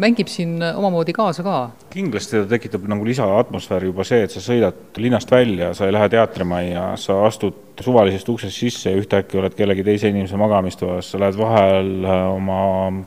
[0.00, 1.56] mängib siin omamoodi kaasa ka?
[1.92, 6.08] kindlasti ta tekitab nagu lisaatmosfääri juba see, et sa sõidad linnast välja, sa ei lähe
[6.12, 11.38] teatrimajja, sa astud suvalisest uksest sisse ja ühtäkki oled kellegi teise inimese magamistoas, sa lähed
[11.38, 12.60] vahel äh, oma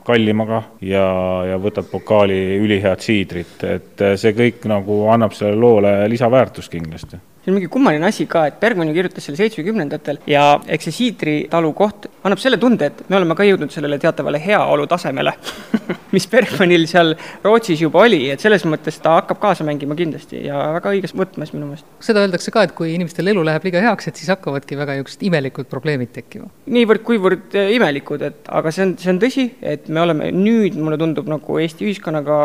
[0.06, 1.06] kallimaga ja,
[1.52, 7.22] ja võtad pokaali ülihead siidrit, et see kõik nagu annab sellele loole lisaväärtust kindlasti.
[7.46, 10.94] See on mingi kummaline asi ka, et Bergman ju kirjutas selle seitsmekümnendatel ja eks see
[10.96, 15.36] Siidri talu koht annab selle tunde, et me oleme ka jõudnud sellele teatavale heaolu tasemele
[16.16, 20.58] mis Bergmanil seal Rootsis juba oli, et selles mõttes ta hakkab kaasa mängima kindlasti ja
[20.80, 21.86] väga õiges võtmes minu meelest.
[22.02, 25.22] seda öeldakse ka, et kui inimestel elu läheb liiga heaks, et siis hakkavadki väga niisugused
[25.26, 26.48] imelikud probleemid tekkima.
[26.72, 30.98] niivõrd-kuivõrd eh, imelikud, et aga see on, see on tõsi, et me oleme nüüd, mulle
[31.00, 32.38] tundub, nagu Eesti ühiskonnaga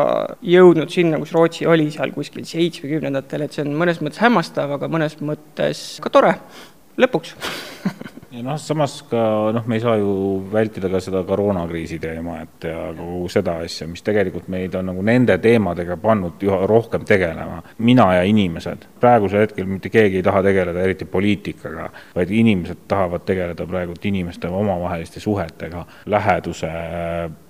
[0.43, 4.91] jõudnud sinna, kus Rootsi oli seal kuskil seitsmekümnendatel, et see on mõnes mõttes hämmastav, aga
[4.91, 6.35] mõnes mõttes ka tore,
[6.99, 7.35] lõpuks
[8.31, 10.11] ja noh, samas ka noh, me ei saa ju
[10.51, 15.03] vältida ka seda koroonakriisi teema, et ja kogu seda asja, mis tegelikult meid on nagu
[15.05, 17.61] nende teemadega pannud üha rohkem tegelema.
[17.77, 23.25] mina ja inimesed, praegusel hetkel mitte keegi ei taha tegeleda eriti poliitikaga, vaid inimesed tahavad
[23.27, 26.71] tegeleda praegu inimeste omavaheliste suhetega, läheduse,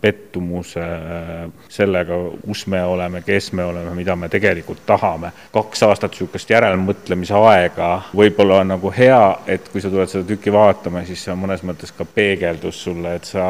[0.01, 0.85] pettumuse,
[1.69, 5.31] sellega, kus me oleme, kes me oleme, mida me tegelikult tahame.
[5.53, 10.51] kaks aastat niisugust järelmõtlemise aega võib-olla on nagu hea, et kui sa tuled seda tükki
[10.51, 13.45] vaatama, vaatama, siis see on mõnes mõttes ka peegeldus sulle, et sa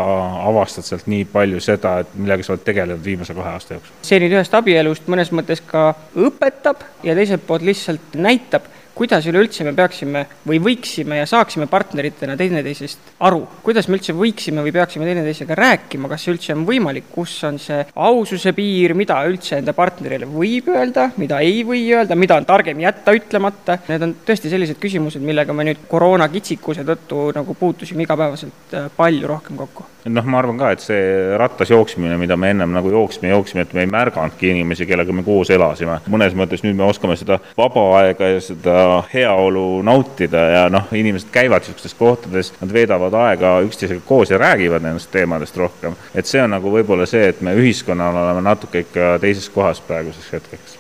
[0.48, 3.98] avastad sealt nii palju seda, et millega sa oled tegelenud viimase kahe aasta jooksul.
[4.08, 5.92] see nüüd ühest abielust mõnes mõttes ka
[6.28, 8.68] õpetab ja teiselt poolt lihtsalt näitab,
[9.02, 14.62] kuidas üleüldse me peaksime või võiksime ja saaksime partneritena teineteisest aru, kuidas me üldse võiksime
[14.62, 19.18] või peaksime teineteisega rääkima, kas see üldse on võimalik, kus on see aususe piir, mida
[19.26, 24.06] üldse enda partnerile võib öelda, mida ei või öelda, mida on targem jätta ütlemata, need
[24.06, 29.34] on tõesti sellised küsimused, millega me nüüd koroona kitsikuse tõttu nagu puutusime igapäevaselt äh, palju
[29.34, 31.02] rohkem kokku noh, ma arvan ka, et see
[31.38, 35.26] rattas jooksmine, mida me ennem nagu jooksme, jooksme, et me ei märganudki inimesi, kellega me
[35.26, 36.00] koos elasime.
[36.10, 38.78] mõnes mõttes nüüd me oskame seda vaba aega ja seda
[39.14, 44.84] heaolu nautida ja noh, inimesed käivad niisugustes kohtades, nad veedavad aega üksteisega koos ja räägivad
[44.86, 45.96] nendest teemadest rohkem.
[46.16, 50.34] et see on nagu võib-olla see, et me ühiskonnana oleme natuke ikka teises kohas praeguseks
[50.38, 50.80] hetkeks.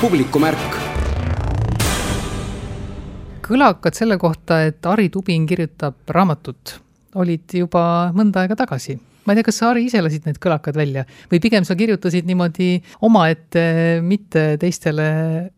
[0.00, 0.80] publikumärk
[3.42, 6.78] kõlakad selle kohta, et Ari Tubin kirjutab raamatut
[7.20, 8.96] olid juba mõnda aega tagasi.
[9.24, 12.28] Ma ei tea, kas sa, Ari, ise lasid need kõlakad välja või pigem sa kirjutasid
[12.28, 12.74] niimoodi
[13.06, 13.64] omaette,
[14.04, 15.08] mitte teistele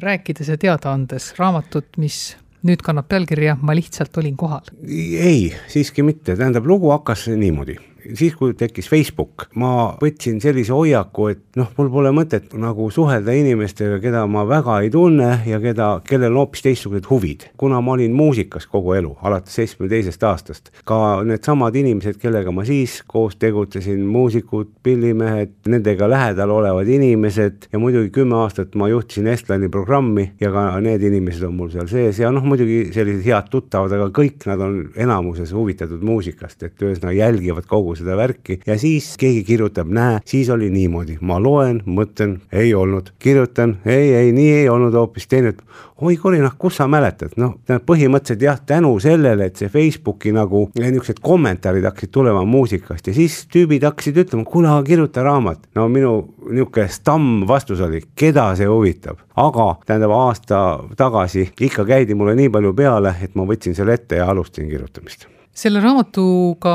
[0.03, 4.69] rääkides ja teada andes raamatut, mis nüüd kannab pealkirja Ma lihtsalt olin kohal.
[4.89, 7.77] ei, siiski mitte, tähendab, lugu hakkas niimoodi
[8.13, 13.35] siis, kui tekkis Facebook, ma võtsin sellise hoiaku, et noh, mul pole mõtet nagu suhelda
[13.37, 17.49] inimestega, keda ma väga ei tunne ja keda, kellel on hoopis teistsugused huvid.
[17.57, 22.65] kuna ma olin muusikas kogu elu, alates seitsmekümne teisest aastast, ka needsamad inimesed, kellega ma
[22.69, 29.31] siis koos tegutsesin, muusikud, pillimehed, nendega lähedal olevad inimesed ja muidugi kümme aastat ma juhtisin
[29.33, 33.51] Estlani programmi ja ka need inimesed on mul seal sees ja noh, muidugi sellised head
[33.53, 38.59] tuttavad, aga kõik nad on enamuses huvitatud muusikast, et ühesõnaga jälgivad kogu kogu seda värki
[38.67, 44.13] ja siis keegi kirjutab, näe, siis oli niimoodi, ma loen, mõtlen, ei olnud, kirjutan, ei,
[44.15, 45.55] ei, nii ei olnud, hoopis teine,
[46.03, 51.23] oi kurinah, kus sa mäletad, noh, põhimõtteliselt jah, tänu sellele, et see Facebooki nagu niisugused
[51.25, 55.69] kommentaarid hakkasid tulema muusikast ja siis tüübid hakkasid ütlema, kuule, kirjuta raamat.
[55.75, 56.15] no minu
[56.51, 60.65] niisugune stamm vastus oli, keda see huvitab, aga tähendab aasta
[60.99, 65.29] tagasi ikka käidi mulle nii palju peale, et ma võtsin selle ette ja alustasin kirjutamist.
[65.55, 66.75] Selle raamatuga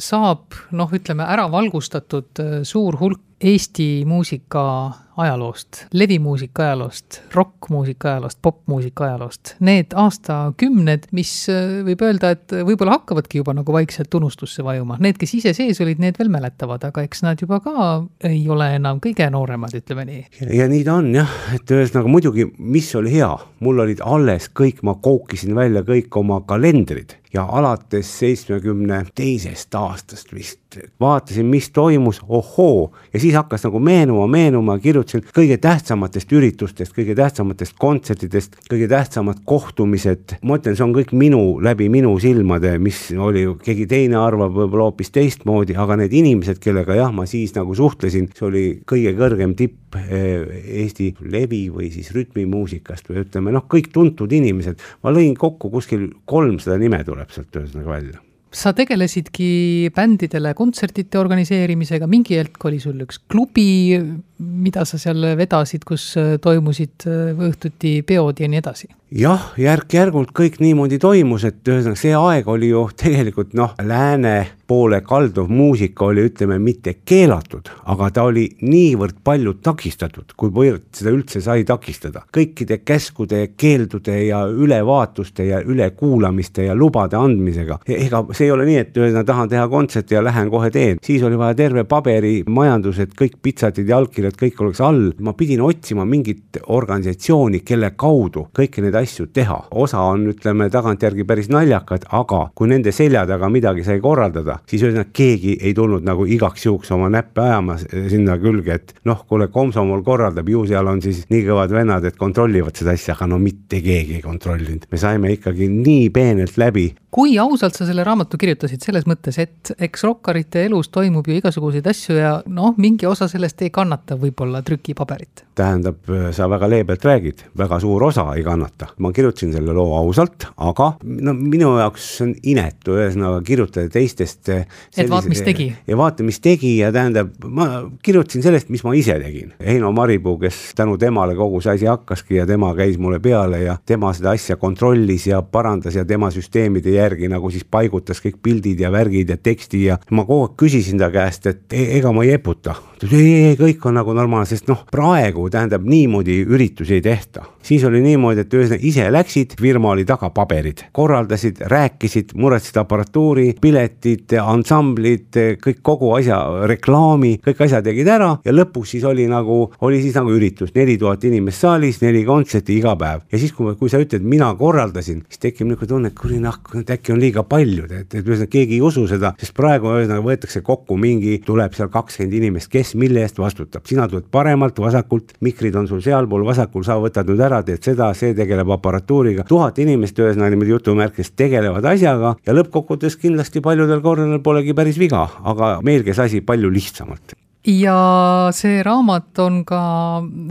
[0.00, 8.38] saab noh, ütleme ära valgustatud äh, suur hulk Eesti muusika ajaloost, levimuusika ajaloost, rokkmuusika ajaloost,
[8.42, 9.54] popmuusika ajaloost.
[9.64, 15.16] Need aastakümned, mis äh, võib öelda, et võib-olla hakkavadki juba nagu vaikselt unustusse vajuma, need,
[15.20, 17.86] kes ise sees olid, need veel mäletavad, aga eks nad juba ka
[18.28, 20.20] ei ole enam kõige nooremad, ütleme nii.
[20.60, 23.32] ja nii ta on jah, et ühesõnaga muidugi, mis oli hea,
[23.64, 29.89] mul olid alles kõik, ma kookisin välja kõik oma kalendrid ja alates seitsmekümne teisest aastast
[30.34, 36.94] vist vaatasin, mis toimus, ohoo, ja siis hakkas nagu meenuma, meenuma, kirjutasin kõige tähtsamatest üritustest,
[36.96, 40.36] kõige tähtsamatest kontsertidest, kõige tähtsamad kohtumised.
[40.42, 44.90] ma ütlen, see on kõik minu, läbi minu silmade, mis oli, keegi teine arvab võib-olla
[44.90, 49.56] hoopis teistmoodi, aga need inimesed, kellega jah, ma siis nagu suhtlesin, see oli kõige kõrgem
[49.58, 50.46] tipp eh,
[50.86, 54.80] Eesti levi või siis rütmimuusikast või ütleme noh, kõik tuntud inimesed.
[55.02, 62.08] ma lõin kokku kuskil kolmsada nime tuleb sealt ühesõnaga välja sa tegelesidki bändidele kontsertide organiseerimisega,
[62.10, 63.98] mingi hetk oli sul üks klubi,
[64.38, 68.90] mida sa seal vedasid, kus toimusid õhtuti peod ja nii edasi?
[69.10, 75.00] Jah, järk-järgult kõik niimoodi toimus, et ühesõnaga see aeg oli ju tegelikult noh, lääne poole
[75.02, 81.42] kalduv muusika oli, ütleme, mitte keelatud, aga ta oli niivõrd palju takistatud, kuivõrd seda üldse
[81.42, 82.22] sai takistada.
[82.30, 87.80] kõikide käskude, keeldude ja ülevaatuste ja ülekuulamiste ja lubade andmisega.
[87.86, 91.02] E-, ega see ei ole nii, et ühesõnaga tahan teha kontserti ja lähen kohe teen,
[91.02, 95.10] siis oli vaja terve paberimajandus, et kõik pitsatid ja allkirjad, kõik oleks all.
[95.18, 99.58] ma pidin otsima mingit organisatsiooni, kelle kaudu kõiki neid asju teha.
[99.70, 104.84] osa on, ütleme tagantjärgi päris naljakad, aga kui nende selja taga midagi sai korraldada, siis
[104.84, 109.50] ühesõnaga keegi ei tulnud nagu igaks juhuks oma näppe ajama sinna külge, et noh, kuule,
[109.52, 113.40] komsomol korraldab, ju seal on siis nii kõvad vennad, et kontrollivad seda asja, aga no
[113.42, 114.86] mitte keegi ei kontrollinud.
[114.90, 116.90] me saime ikkagi nii peenelt läbi.
[117.10, 121.86] Kui ausalt sa selle raamatu kirjutasid, selles mõttes, et eks rokkarite elus toimub ju igasuguseid
[121.90, 125.44] asju ja noh, mingi osa sellest ei kannata võib-olla trükipaberit.
[125.60, 125.98] tähendab,
[126.32, 130.90] sa väga leebelt räägid, väga suur osa ei kannata ma kirjutasin selle loo ausalt, aga
[131.02, 134.48] no minu jaoks on inetu ühesõnaga kirjutada teistest.
[134.52, 135.70] et vaat, mis tegi.
[135.86, 137.68] ja vaata, mis tegi ja tähendab, ma
[138.04, 139.54] kirjutasin sellest, mis ma ise tegin.
[139.64, 143.76] Heino Maripuu, kes tänu temale kogu see asi hakkaski ja tema käis mulle peale ja
[143.86, 148.80] tema seda asja kontrollis ja parandas ja tema süsteemide järgi nagu siis paigutas kõik pildid
[148.80, 152.24] ja värgid ja teksti ja ma kogu aeg küsisin ta käest, et e ega ma
[152.26, 152.76] ei eputa.
[153.00, 157.04] Ta ütles ei, ei, kõik on nagu normaalne, sest noh, praegu tähendab niimoodi üritusi ei
[157.04, 157.46] tehta.
[157.62, 163.54] siis oli niimoodi, et ühesõnaga ise läksid, firma oli taga paberid, korraldasid, rääkisid, muretsesid aparatuuri,
[163.60, 169.58] piletid, ansamblid, kõik kogu asja, reklaami, kõik asjad tegid ära ja lõpuks siis oli nagu,
[169.86, 173.24] oli siis nagu üritus, neli tuhat inimest saalis, neli kontserti iga päev.
[173.32, 176.74] Ja siis, kui, kui sa ütled, mina korraldasin, siis tekib niisugune tunne, et kurat, nahk,
[176.96, 180.64] äkki on liiga palju, et, et ühesõnaga keegi ei usu seda, sest praegu ühesõnaga võetakse
[180.66, 185.76] kokku mingi, tuleb seal kakskümmend inimest, kes mille eest vastutab, sina tuled paremalt, vasakult, mikrid
[185.76, 190.18] on sul sealpool vasakul, sa võtad nüüd ära, teed seda, see tegeleb aparatuuriga, tuhat inimest
[190.18, 196.06] ühesõnaga niimoodi jutumärkides tegelevad asjaga ja lõppkokkuvõttes kindlasti paljudel kordadel polegi päris viga, aga meil
[196.06, 199.80] käis asi palju lihtsamalt ja see raamat on ka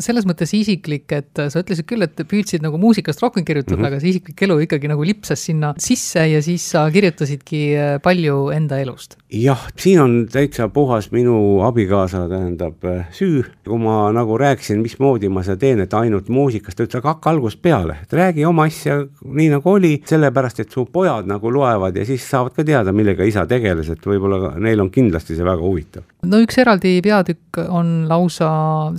[0.04, 3.88] selles mõttes isiklik, et sa ütlesid küll, et püüdsid nagu muusikast rohkem kirjutada mm, -hmm.
[3.88, 7.62] aga see isiklik elu ikkagi nagu lipsas sinna sisse ja siis sa kirjutasidki
[8.04, 9.18] palju enda elust.
[9.30, 15.44] jah, siin on täitsa puhas minu abikaasa, tähendab süü, kui ma nagu rääkisin, mismoodi ma
[15.44, 19.06] seda teen, et ainult muusikast, ta ütles, aga hakka algusest peale, et räägi oma asja
[19.24, 23.24] nii nagu oli, sellepärast et su pojad nagu loevad ja siis saavad ka teada, millega
[23.24, 26.04] isa tegeles, et võib-olla neil on kindlasti see väga huvitav.
[26.26, 28.50] no üks eraldi peatükk on lausa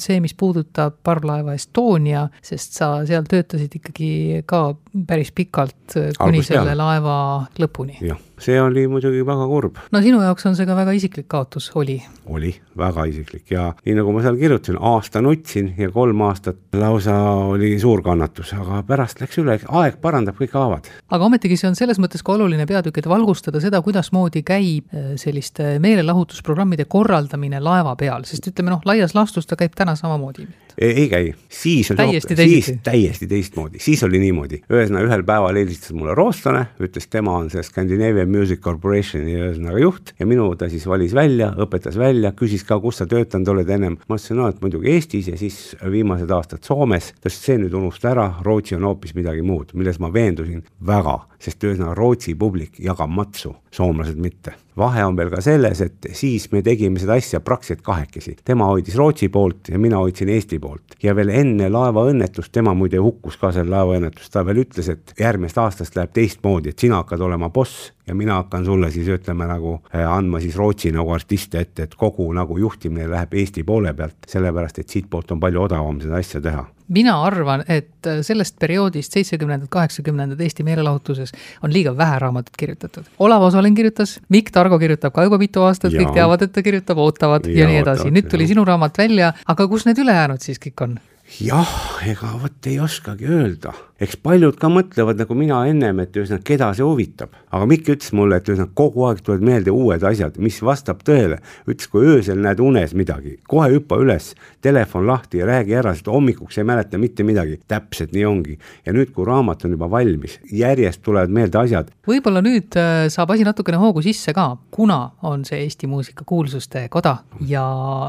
[0.03, 4.63] see, mis puudutab parvlaeva Estonia, sest sa seal töötasid ikkagi ka
[5.07, 7.16] päris pikalt kuni selle laeva
[7.61, 8.00] lõpuni.
[8.00, 9.79] jah see oli muidugi väga kurb.
[9.92, 11.98] no sinu jaoks on see ka väga isiklik kaotus, oli?
[12.33, 17.16] oli, väga isiklik ja nii nagu ma seal kirjutasin, aasta nutsin ja kolm aastat lausa
[17.53, 20.88] oli suur kannatus, aga pärast läks üle, aeg parandab kõik haavad.
[21.11, 25.12] aga ometigi see on selles mõttes ka oluline peatükk, et valgustada seda, kuidasmoodi käib äh,
[25.20, 30.48] selliste meelelahutusprogrammide korraldamine laeva peal, sest ütleme noh, laias laastus ta käib täna samamoodi
[30.81, 32.62] ei, käi, siis oli täiesti teisiti.
[32.62, 37.51] siis täiesti teistmoodi, siis oli niimoodi, ühesõnaga ühel päeval helistas mulle rootslane, ütles, tema on
[37.53, 42.64] see Scandinavian Music Corporationi ühesõnaga juht ja minu ta siis valis välja, õpetas välja, küsis
[42.66, 43.99] ka, kus sa töötanud oled ennem.
[44.09, 47.12] ma ütlesin, no et muidugi Eestis ja siis viimased aastad Soomes.
[47.21, 51.19] ta ütles, see nüüd unusta ära, Rootsi on hoopis midagi muud, milles ma veendusin väga,
[51.40, 54.55] sest ühesõnaga Rootsi publik jagab matsu, soomlased mitte.
[54.79, 58.97] Vahe on veel ka selles, et siis me tegime seda asja praktiliselt kahekesi, tema hoidis
[58.99, 60.97] Rootsi poolt ja mina hoidsin Eesti poolt.
[61.03, 65.63] Ja veel enne laevaõnnetust, tema muide hukkus ka seal laevaõnnetuses, ta veel ütles, et järgmisest
[65.63, 69.79] aastast läheb teistmoodi, et sina hakkad olema boss ja mina hakkan sulle siis ütleme nagu
[69.92, 74.18] eh, andma siis Rootsi nagu artiste ette, et kogu nagu juhtimine läheb Eesti poole pealt,
[74.29, 79.68] sellepärast et siitpoolt on palju odavam seda asja teha mina arvan, et sellest perioodist, seitsmekümnendad,
[79.70, 81.31] kaheksakümnendad Eesti meelelahutuses
[81.62, 83.07] on liiga vähe raamatut kirjutatud.
[83.23, 86.99] Olav Osolin kirjutas, Mikk Targo kirjutab ka juba mitu aastat, kõik teavad, et ta kirjutab,
[86.99, 88.55] ootavad ja, ja nii edasi, nüüd tuli ja.
[88.55, 90.99] sinu raamat välja, aga kus need ülejäänud siis kõik on?
[91.38, 91.77] jah,
[92.11, 96.71] ega vot ei oskagi öelda eks paljud ka mõtlevad nagu mina ennem, et ühesõnaga, keda
[96.77, 97.35] see huvitab.
[97.51, 101.41] aga Mikk ütles mulle, et ühesõnaga kogu aeg tulevad meelde uued asjad, mis vastab tõele.
[101.69, 106.09] ütles, kui öösel näed unes midagi, kohe hüppa üles, telefon lahti ja räägi ära, sest
[106.09, 107.61] hommikuks ei mäleta mitte midagi.
[107.69, 108.59] täpselt nii ongi.
[108.87, 111.93] ja nüüd, kui raamat on juba valmis, järjest tulevad meelde asjad.
[112.07, 116.89] võib-olla nüüd äh, saab asi natukene hoogu sisse ka, kuna on see Eesti Muusika Kuulsuste
[116.89, 117.67] Koda ja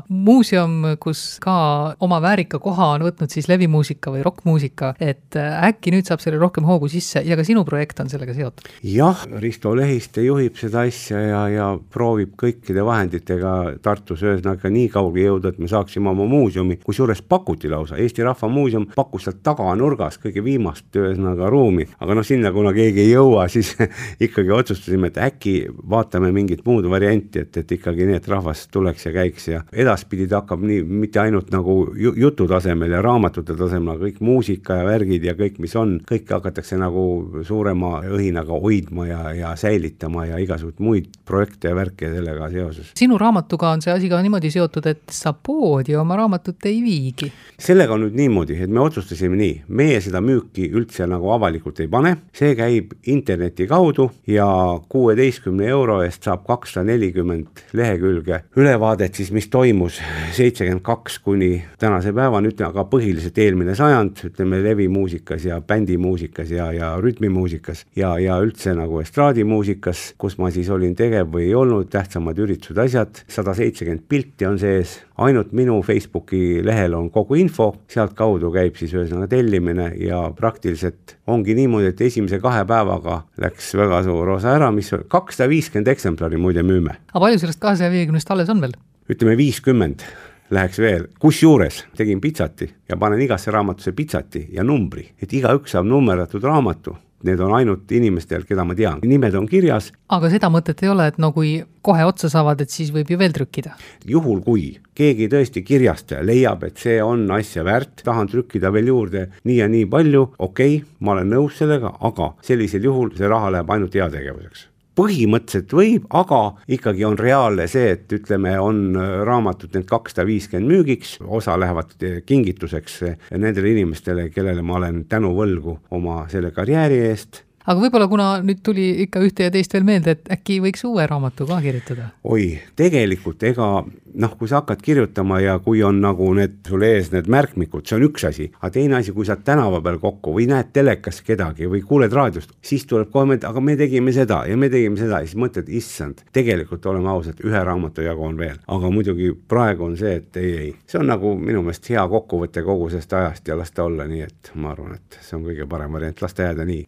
[0.08, 5.81] muuseum, kus ka oma väärika koha on võtnud siis levimuusika või rokkmuusika, et äh, äkki
[5.82, 8.68] äkki nüüd saab sellele rohkem hoogu sisse ja ka sinu projekt on sellega seotud?
[8.86, 15.32] jah, Risto Lehiste juhib seda asja ja, ja proovib kõikide vahenditega Tartus ühesõnaga nii kaugele
[15.32, 20.20] jõuda, et me saaksime oma muuseumi, kusjuures pakuti lausa, Eesti Rahva Muuseum pakkus sealt taganurgas
[20.22, 23.74] kõige viimast ühesõnaga ruumi, aga noh, sinna kuna keegi ei jõua, siis
[24.28, 25.56] ikkagi otsustasime, et äkki
[25.90, 30.30] vaatame mingit muud varianti, et, et ikkagi nii, et rahvas tuleks ja käiks ja edaspidi
[30.30, 34.88] ta hakkab nii, mitte ainult nagu jutu tasemel ja raamatute tasemel, aga kõik muusika ja
[34.88, 37.04] värgid ja kõik, mis mis on, kõike hakatakse nagu
[37.48, 42.92] suurema õhinaga hoidma ja, ja säilitama ja igasuguseid muid projekte ja värke sellega seoses.
[42.98, 47.32] sinu raamatuga on see asi ka niimoodi seotud, et sa poodi oma raamatut ei viigi?
[47.60, 51.88] sellega on nüüd niimoodi, et me otsustasime nii, meie seda müüki üldse nagu avalikult ei
[51.92, 54.48] pane, see käib interneti kaudu ja
[54.92, 60.02] kuueteistkümne euro eest saab kakssada nelikümmend lehekülge ülevaadet siis, mis toimus
[60.36, 66.72] seitsekümmend kaks kuni tänase päevani, ütleme aga põhiliselt eelmine sajand, ütleme levimuusikas ja bändimuusikas ja,
[66.76, 71.90] ja rütmimuusikas ja, ja üldse nagu estraadimuusikas, kus ma siis olin tegev või ei olnud,
[71.92, 77.72] tähtsamad üritused, asjad, sada seitsekümmend pilti on sees, ainult minu Facebooki lehel on kogu info,
[77.92, 84.04] sealtkaudu käib siis ühesõnaga tellimine ja praktiliselt ongi niimoodi, et esimese kahe päevaga läks väga
[84.08, 86.98] suur osa ära, mis kakssada viiskümmend eksemplari muide müüme.
[87.14, 88.76] aga palju sellest kahesaja viiekümnest alles on veel?
[89.12, 90.06] ütleme viiskümmend
[90.52, 95.88] läheks veel, kusjuures tegin pitsati ja panen igasse raamatusse pitsati ja numbri, et igaüks saab
[95.88, 99.92] nummerdatud raamatu need on ainult inimestel, keda ma tean, nimed on kirjas.
[100.10, 101.54] aga seda mõtet ei ole, et no kui
[101.86, 103.76] kohe otsa saavad, et siis võib ju veel trükkida?
[104.06, 104.66] juhul, kui
[104.98, 109.70] keegi tõesti kirjastaja leiab, et see on asja väärt, tahan trükkida veel juurde nii ja
[109.70, 114.02] nii palju, okei okay,, ma olen nõus sellega, aga sellisel juhul see raha läheb ainult
[114.02, 114.71] heategevuseks
[115.02, 116.42] põhimõtteliselt võib, aga
[116.78, 118.98] ikkagi on reaalne see, et ütleme, on
[119.28, 121.96] raamatud need kakssada viiskümmend müügiks, osa lähevad
[122.26, 123.00] kingituseks
[123.34, 128.62] nendele inimestele, kellele ma olen tänu võlgu oma selle karjääri eest aga võib-olla kuna nüüd
[128.66, 132.12] tuli ikka ühte ja teist veel meelde, et äkki võiks uue raamatu ka kirjutada?
[132.24, 133.72] oi, tegelikult ega
[134.14, 137.98] noh, kui sa hakkad kirjutama ja kui on nagu need sul ees need märkmikud, see
[137.98, 141.70] on üks asi, aga teine asi, kui sa tänava peal kokku või näed telekas kedagi
[141.72, 145.22] või kuuled raadiost, siis tuleb mõelda, aga me tegime seda ja me tegime seda.
[145.22, 149.86] Ja siis mõtled, issand, tegelikult oleme ausad, ühe raamatu jagu on veel, aga muidugi praegu
[149.88, 153.52] on see, et ei, ei, see on nagu minu meelest hea kokkuvõte kogu sellest ajast
[153.52, 156.36] ja las ta olla nii, et ma arvan, et see on kõige parem variant, las
[156.38, 156.84] ta jääda nii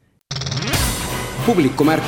[1.45, 2.03] publikumärk.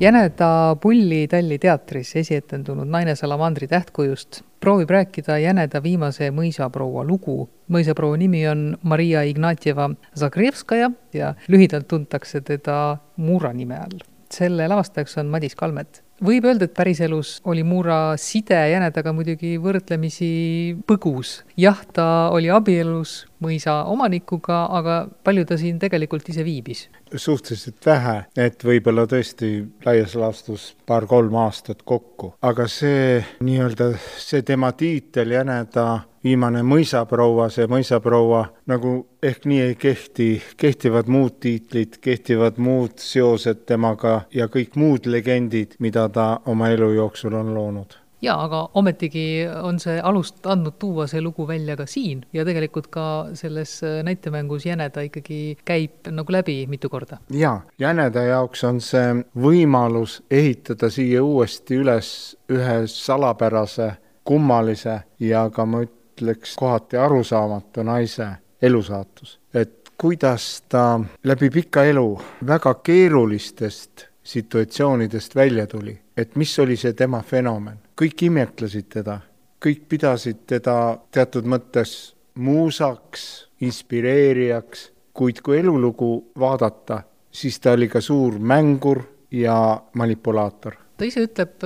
[0.00, 7.48] Jäneda Pulli Talli teatris esietendunud Naine salamandri tähtkujust proovib rääkida Jäneda viimase mõisaproua lugu.
[7.70, 13.98] mõisaproua nimi on Maria Ignatjeva Zagrevskaja ja lühidalt tuntakse teda Mura nime all.
[14.30, 20.76] selle lavastajaks on Madis Kalmet võib öelda, et päriselus oli Muura side jänedaga muidugi võrdlemisi
[20.86, 21.44] põgus.
[21.56, 26.88] jah, ta oli abielus mõisa omanikuga, aga palju ta siin tegelikult ise viibis?
[27.08, 34.72] suhteliselt vähe, et võib-olla tõesti laias laastus paar-kolm aastat kokku, aga see nii-öelda, see tema
[34.76, 35.86] tiitel jäneda
[36.24, 40.28] viimane mõisaproua, see mõisaproua nagu ehk nii ei kehti,
[40.60, 46.92] kehtivad muud tiitlid, kehtivad muud seosed temaga ja kõik muud legendid, mida ta oma elu
[46.98, 51.86] jooksul on loonud jaa, aga ometigi on see alust andnud tuua see lugu välja ka
[51.86, 53.04] siin ja tegelikult ka
[53.34, 57.18] selles näitemängus Jäneda ikkagi käib nagu läbi mitu korda.
[57.30, 63.92] jaa, Jäneda jaoks on see võimalus ehitada siia uuesti üles ühe salapärase,
[64.24, 68.26] kummalise ja ka ma üt-, ütleks kohati arusaamatu naise
[68.62, 69.40] elusaatus.
[69.54, 76.92] et kuidas ta läbi pika elu väga keerulistest situatsioonidest välja tuli, et mis oli see
[76.92, 77.78] tema fenomen.
[77.98, 79.18] Kõik imetlesid teda,
[79.58, 80.76] kõik pidasid teda
[81.10, 89.02] teatud mõttes muusaks, inspireerijaks, kuid kui elulugu vaadata, siis ta oli ka suur mängur
[89.34, 89.58] ja
[89.98, 91.64] manipulaator ta ise ütleb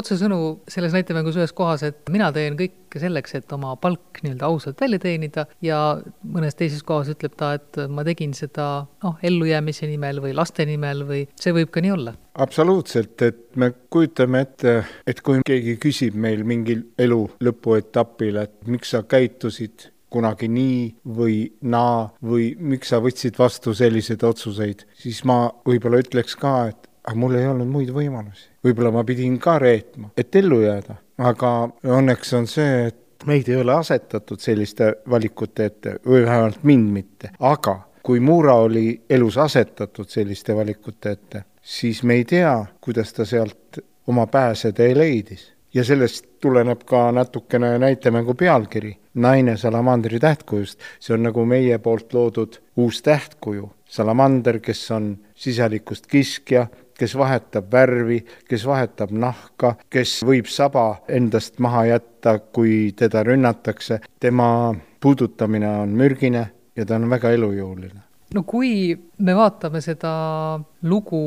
[0.00, 4.80] otsesõnu selles näitemängus ühes kohas, et mina teen kõike selleks, et oma palk nii-öelda ausalt
[4.80, 5.78] välja teenida ja
[6.22, 8.68] mõnes teises kohas ütleb ta, et ma tegin seda
[9.04, 12.14] noh, ellujäämise nimel või laste nimel või see võib ka nii olla?
[12.34, 18.90] absoluutselt, et me kujutame ette, et kui keegi küsib meil mingil elu lõpuetapil, et miks
[18.94, 20.80] sa käitusid kunagi nii
[21.18, 26.90] või naa või miks sa võtsid vastu selliseid otsuseid, siis ma võib-olla ütleks ka, et
[27.04, 28.48] aga mul ei olnud muid võimalusi.
[28.64, 33.56] võib-olla ma pidin ka reetma, et ellu jääda, aga õnneks on see, et meid ei
[33.60, 40.08] ole asetatud selliste valikute ette või vähemalt mind mitte, aga kui Muura oli elus asetatud
[40.08, 45.52] selliste valikute ette, siis me ei tea, kuidas ta sealt oma pääsetee leidis.
[45.74, 50.78] ja sellest tuleneb ka natukene näitemängu pealkiri, Naine salamandri tähtkujust.
[51.00, 56.66] see on nagu meie poolt loodud uus tähtkuju, salamander, kes on siselikust kiskja,
[56.98, 64.00] kes vahetab värvi, kes vahetab nahka, kes võib saba endast maha jätta, kui teda rünnatakse,
[64.20, 68.00] tema puudutamine on mürgine ja ta on väga elujõuline.
[68.34, 70.12] No kui me vaatame seda
[70.84, 71.20] lugu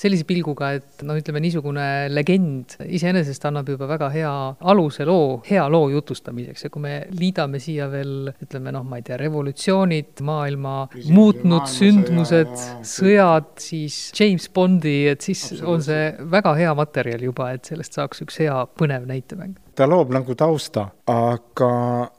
[0.00, 4.32] sellise pilguga, et no ütleme, niisugune legend iseenesest annab juba väga hea
[4.72, 6.64] aluse loo, hea loo jutustamiseks.
[6.66, 11.68] Ja kui me liidame siia veel ütleme noh, ma ei tea, revolutsioonid, maailma Küsimus muutnud
[11.70, 12.54] sündmused,
[12.88, 18.24] sõjad, siis James Bondi, et siis on see väga hea materjal juba, et sellest saaks
[18.24, 21.70] üks hea põnev näitemäng ta loob nagu tausta, aga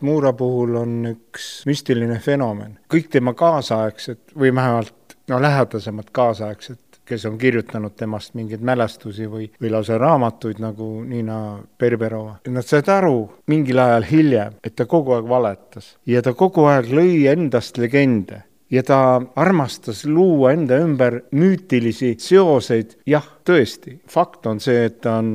[0.02, 2.80] Muura puhul on üks müstiline fenomen.
[2.90, 6.80] kõik tema kaasaegsed või vähemalt no lähedasemad kaasaegsed
[7.12, 12.38] kes on kirjutanud temast mingeid mälestusi või, või lausa raamatuid nagu Niina Berberova.
[12.48, 16.88] Nad said aru mingil ajal hiljem, et ta kogu aeg valetas ja ta kogu aeg
[16.94, 19.00] lõi endast legende ja ta
[19.36, 25.32] armastas luua enda ümber müütilisi seoseid, jah tõesti, fakt on see, et ta on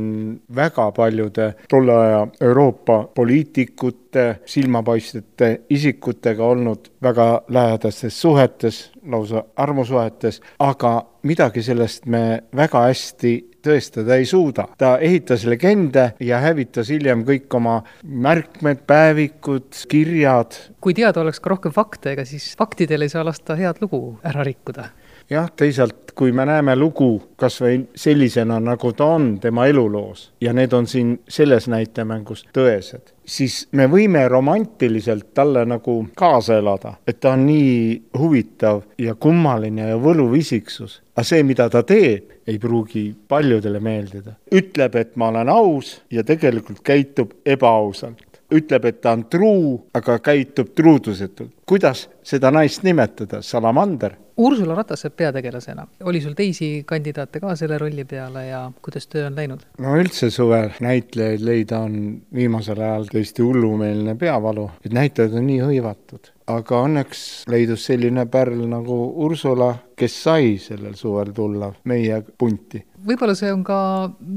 [0.54, 10.94] väga paljude tolle aja Euroopa poliitikute, silmapaistvate isikutega olnud väga lähedastes suhetes, lausa armusuhetes, aga
[11.26, 13.34] midagi sellest me väga hästi
[13.66, 14.68] tõestada ei suuda.
[14.78, 20.54] ta ehitas legende ja hävitas hiljem kõik oma märkmed, päevikud, kirjad.
[20.80, 24.44] kui teada oleks ka rohkem fakte, ega siis faktidel ei saa lasta head lugu ära
[24.46, 24.90] rikkuda
[25.31, 30.53] jah, teisalt, kui me näeme lugu kas või sellisena, nagu ta on tema eluloos ja
[30.57, 37.20] need on siin selles näitemängus tõesed, siis me võime romantiliselt talle nagu kaasa elada, et
[37.20, 41.03] ta on nii huvitav ja kummaline ja võluv isiksus.
[41.16, 44.37] aga see, mida ta teeb, ei pruugi paljudele meeldida.
[44.55, 50.18] ütleb, et ma olen aus ja tegelikult käitub ebaausalt ütleb, et ta on truu, aga
[50.22, 51.53] käitub truudusetult.
[51.66, 54.14] Kuidas seda naist nimetada, salamander?
[54.36, 59.38] Ursula Ratase peategelasena, oli sul teisi kandidaate ka selle rolli peale ja kuidas töö on
[59.38, 59.64] läinud?
[59.80, 61.96] no üldse suvel näitlejaid leida on
[62.36, 66.30] viimasel ajal tõesti hullumeelne peavalu, et näitlejad on nii hõivatud.
[66.52, 73.34] aga õnneks leidus selline pärl nagu Ursula, kes sai sellel suvel tulla meie punti võib-olla
[73.38, 73.78] see on ka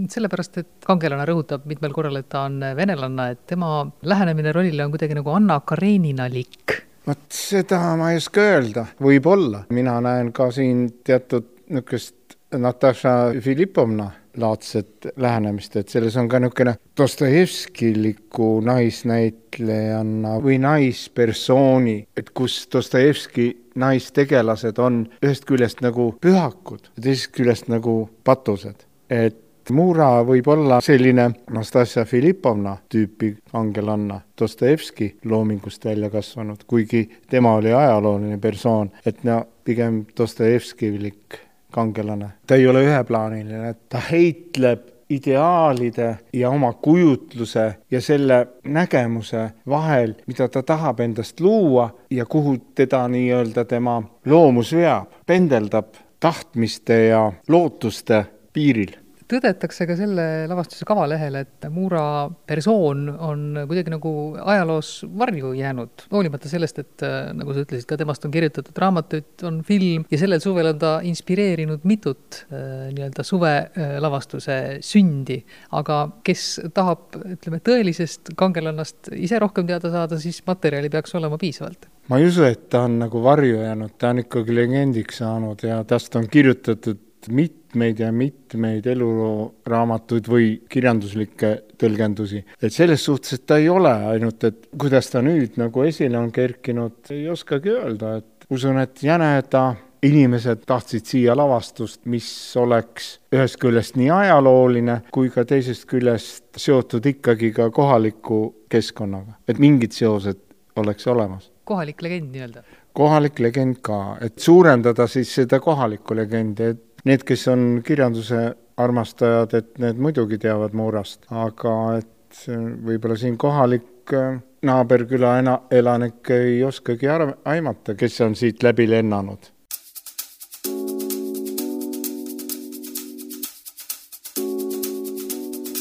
[0.09, 4.95] sellepärast, et kangelane rõhutab mitmel korral, et ta on venelanna, et tema lähenemine rollile on
[4.95, 10.88] kuidagi nagu Anna Kareninalik vot seda ma ei oska öelda, võib-olla, mina näen ka siin
[11.05, 12.16] teatud niisugust
[12.57, 14.07] Natasha Filipovna
[14.39, 23.49] laadset lähenemist, et selles on ka niisugune Dostojevskiliku naisnäitlejanna või naispersooni, et kus Dostojevski
[23.80, 28.86] naistegelased on ühest küljest nagu pühakud ja teisest küljest nagu patused.
[29.10, 37.53] et Mura võib olla selline Nastasja Filipovna tüüpi kangelanna, Dostojevski loomingust välja kasvanud, kuigi tema
[37.59, 41.39] oli ajalooline persoon, et no pigem Dostojevskilik
[41.72, 42.30] kangelane.
[42.47, 50.47] ta ei ole üheplaaniline, ta heitleb ideaalide ja oma kujutluse ja selle nägemuse vahel, mida
[50.47, 58.26] ta tahab endast luua ja kuhu teda nii-öelda tema loomus veab, pendeldab tahtmiste ja lootuste
[58.53, 62.03] piiril tõdetakse ka selle lavastuse kavalehel, et Muura
[62.49, 67.97] persoon on kuidagi nagu ajaloos varju jäänud, hoolimata sellest, et äh, nagu sa ütlesid, ka
[67.99, 73.25] temast on kirjutatud raamatuid, on film ja sellel suvel on ta inspireerinud mitut äh, nii-öelda
[73.27, 75.41] suvelavastuse sündi.
[75.77, 81.89] aga kes tahab, ütleme, tõelisest kangelannast ise rohkem teada saada, siis materjali peaks olema piisavalt
[82.09, 85.84] ma ei usu, et ta on nagu varju jäänud, ta on ikkagi legendiks saanud ja
[85.88, 87.05] tast on kirjutatud
[87.36, 92.43] mitmeid ja mitmeid eluraamatuid või kirjanduslikke tõlgendusi.
[92.61, 96.32] et selles suhtes, et ta ei ole ainult, et kuidas ta nüüd nagu esile on
[96.32, 102.27] kerkinud, ei oskagi öelda, et usun, et jäneda inimesed tahtsid siia lavastust, mis
[102.59, 109.59] oleks ühest küljest nii ajalooline kui ka teisest küljest seotud ikkagi ka kohaliku keskkonnaga, et
[109.59, 110.39] mingid seosed
[110.80, 111.51] oleks olemas.
[111.63, 112.63] kohalik legend nii-öelda?
[112.93, 118.39] kohalik legend ka, et suurendada siis seda kohalikku legendi, et need, kes on kirjanduse
[118.80, 122.41] armastajad, et need muidugi teavad Muurast, aga et
[122.86, 128.89] võib-olla siin kohalik äh, naaberküla ena-, elanik ei oskagi arv-, aimata, kes on siit läbi
[128.89, 129.55] lennanud.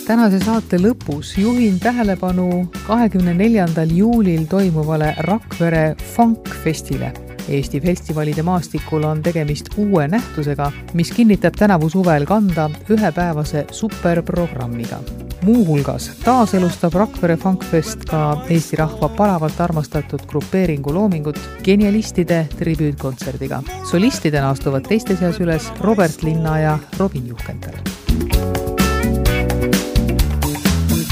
[0.09, 9.23] Tänase saate lõpus juhin tähelepanu kahekümne neljandal juulil toimuvale Rakvere Funkfestile Eesti festivalide maastikul on
[9.23, 14.99] tegemist uue nähtusega, mis kinnitab tänavu suvel kanda ühepäevase superprogrammiga.
[15.43, 23.63] muuhulgas taaselustab Rakvere Funkfest ka Eesti rahva palavalt armastatud grupeeringu loomingut genialistide tribüütkontserdiga.
[23.91, 27.73] solistidena astuvad teiste seas üles Robert Linna ja Robin Juhkental.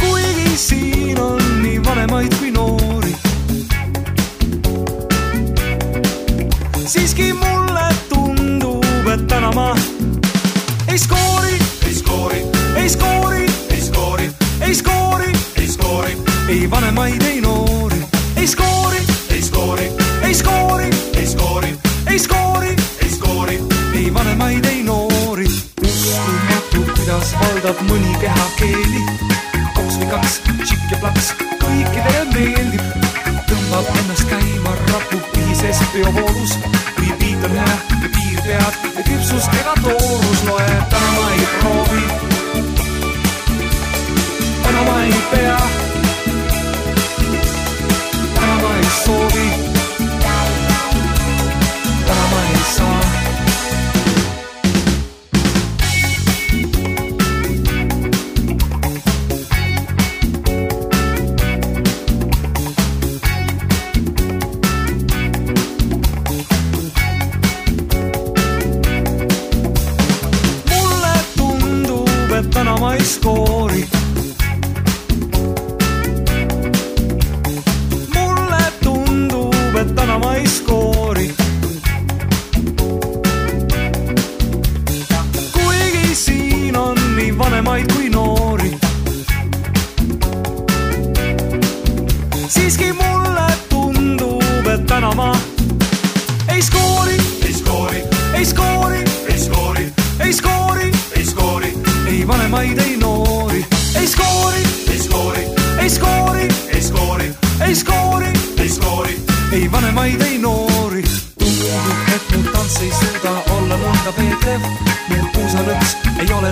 [0.01, 2.96] kuigi siin on nii vanemaid kui noori
[6.87, 9.75] siiski mulle tundub, et täna ma
[10.89, 11.26] ei skoori,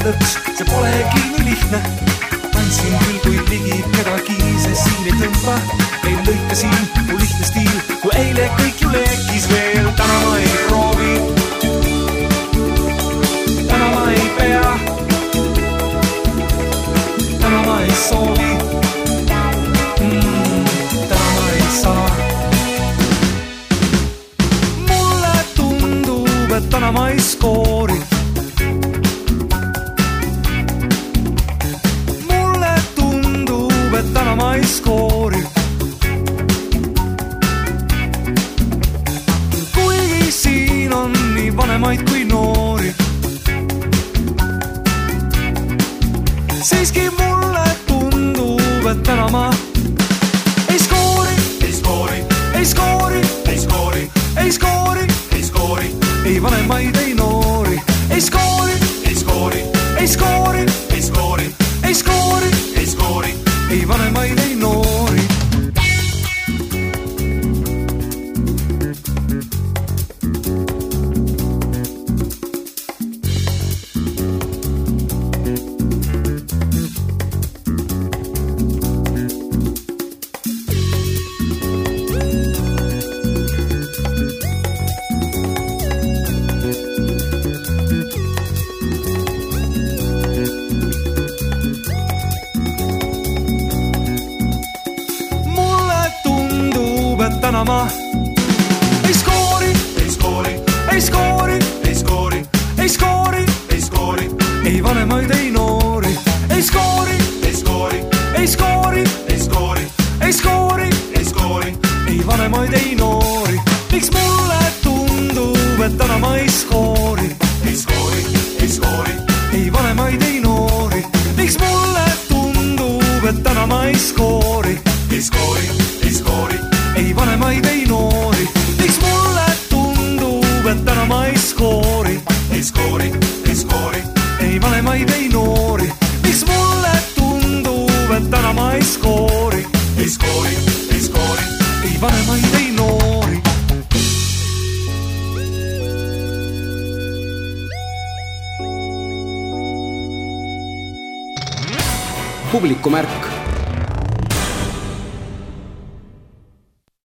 [0.05, 1.34] ei ole lõks,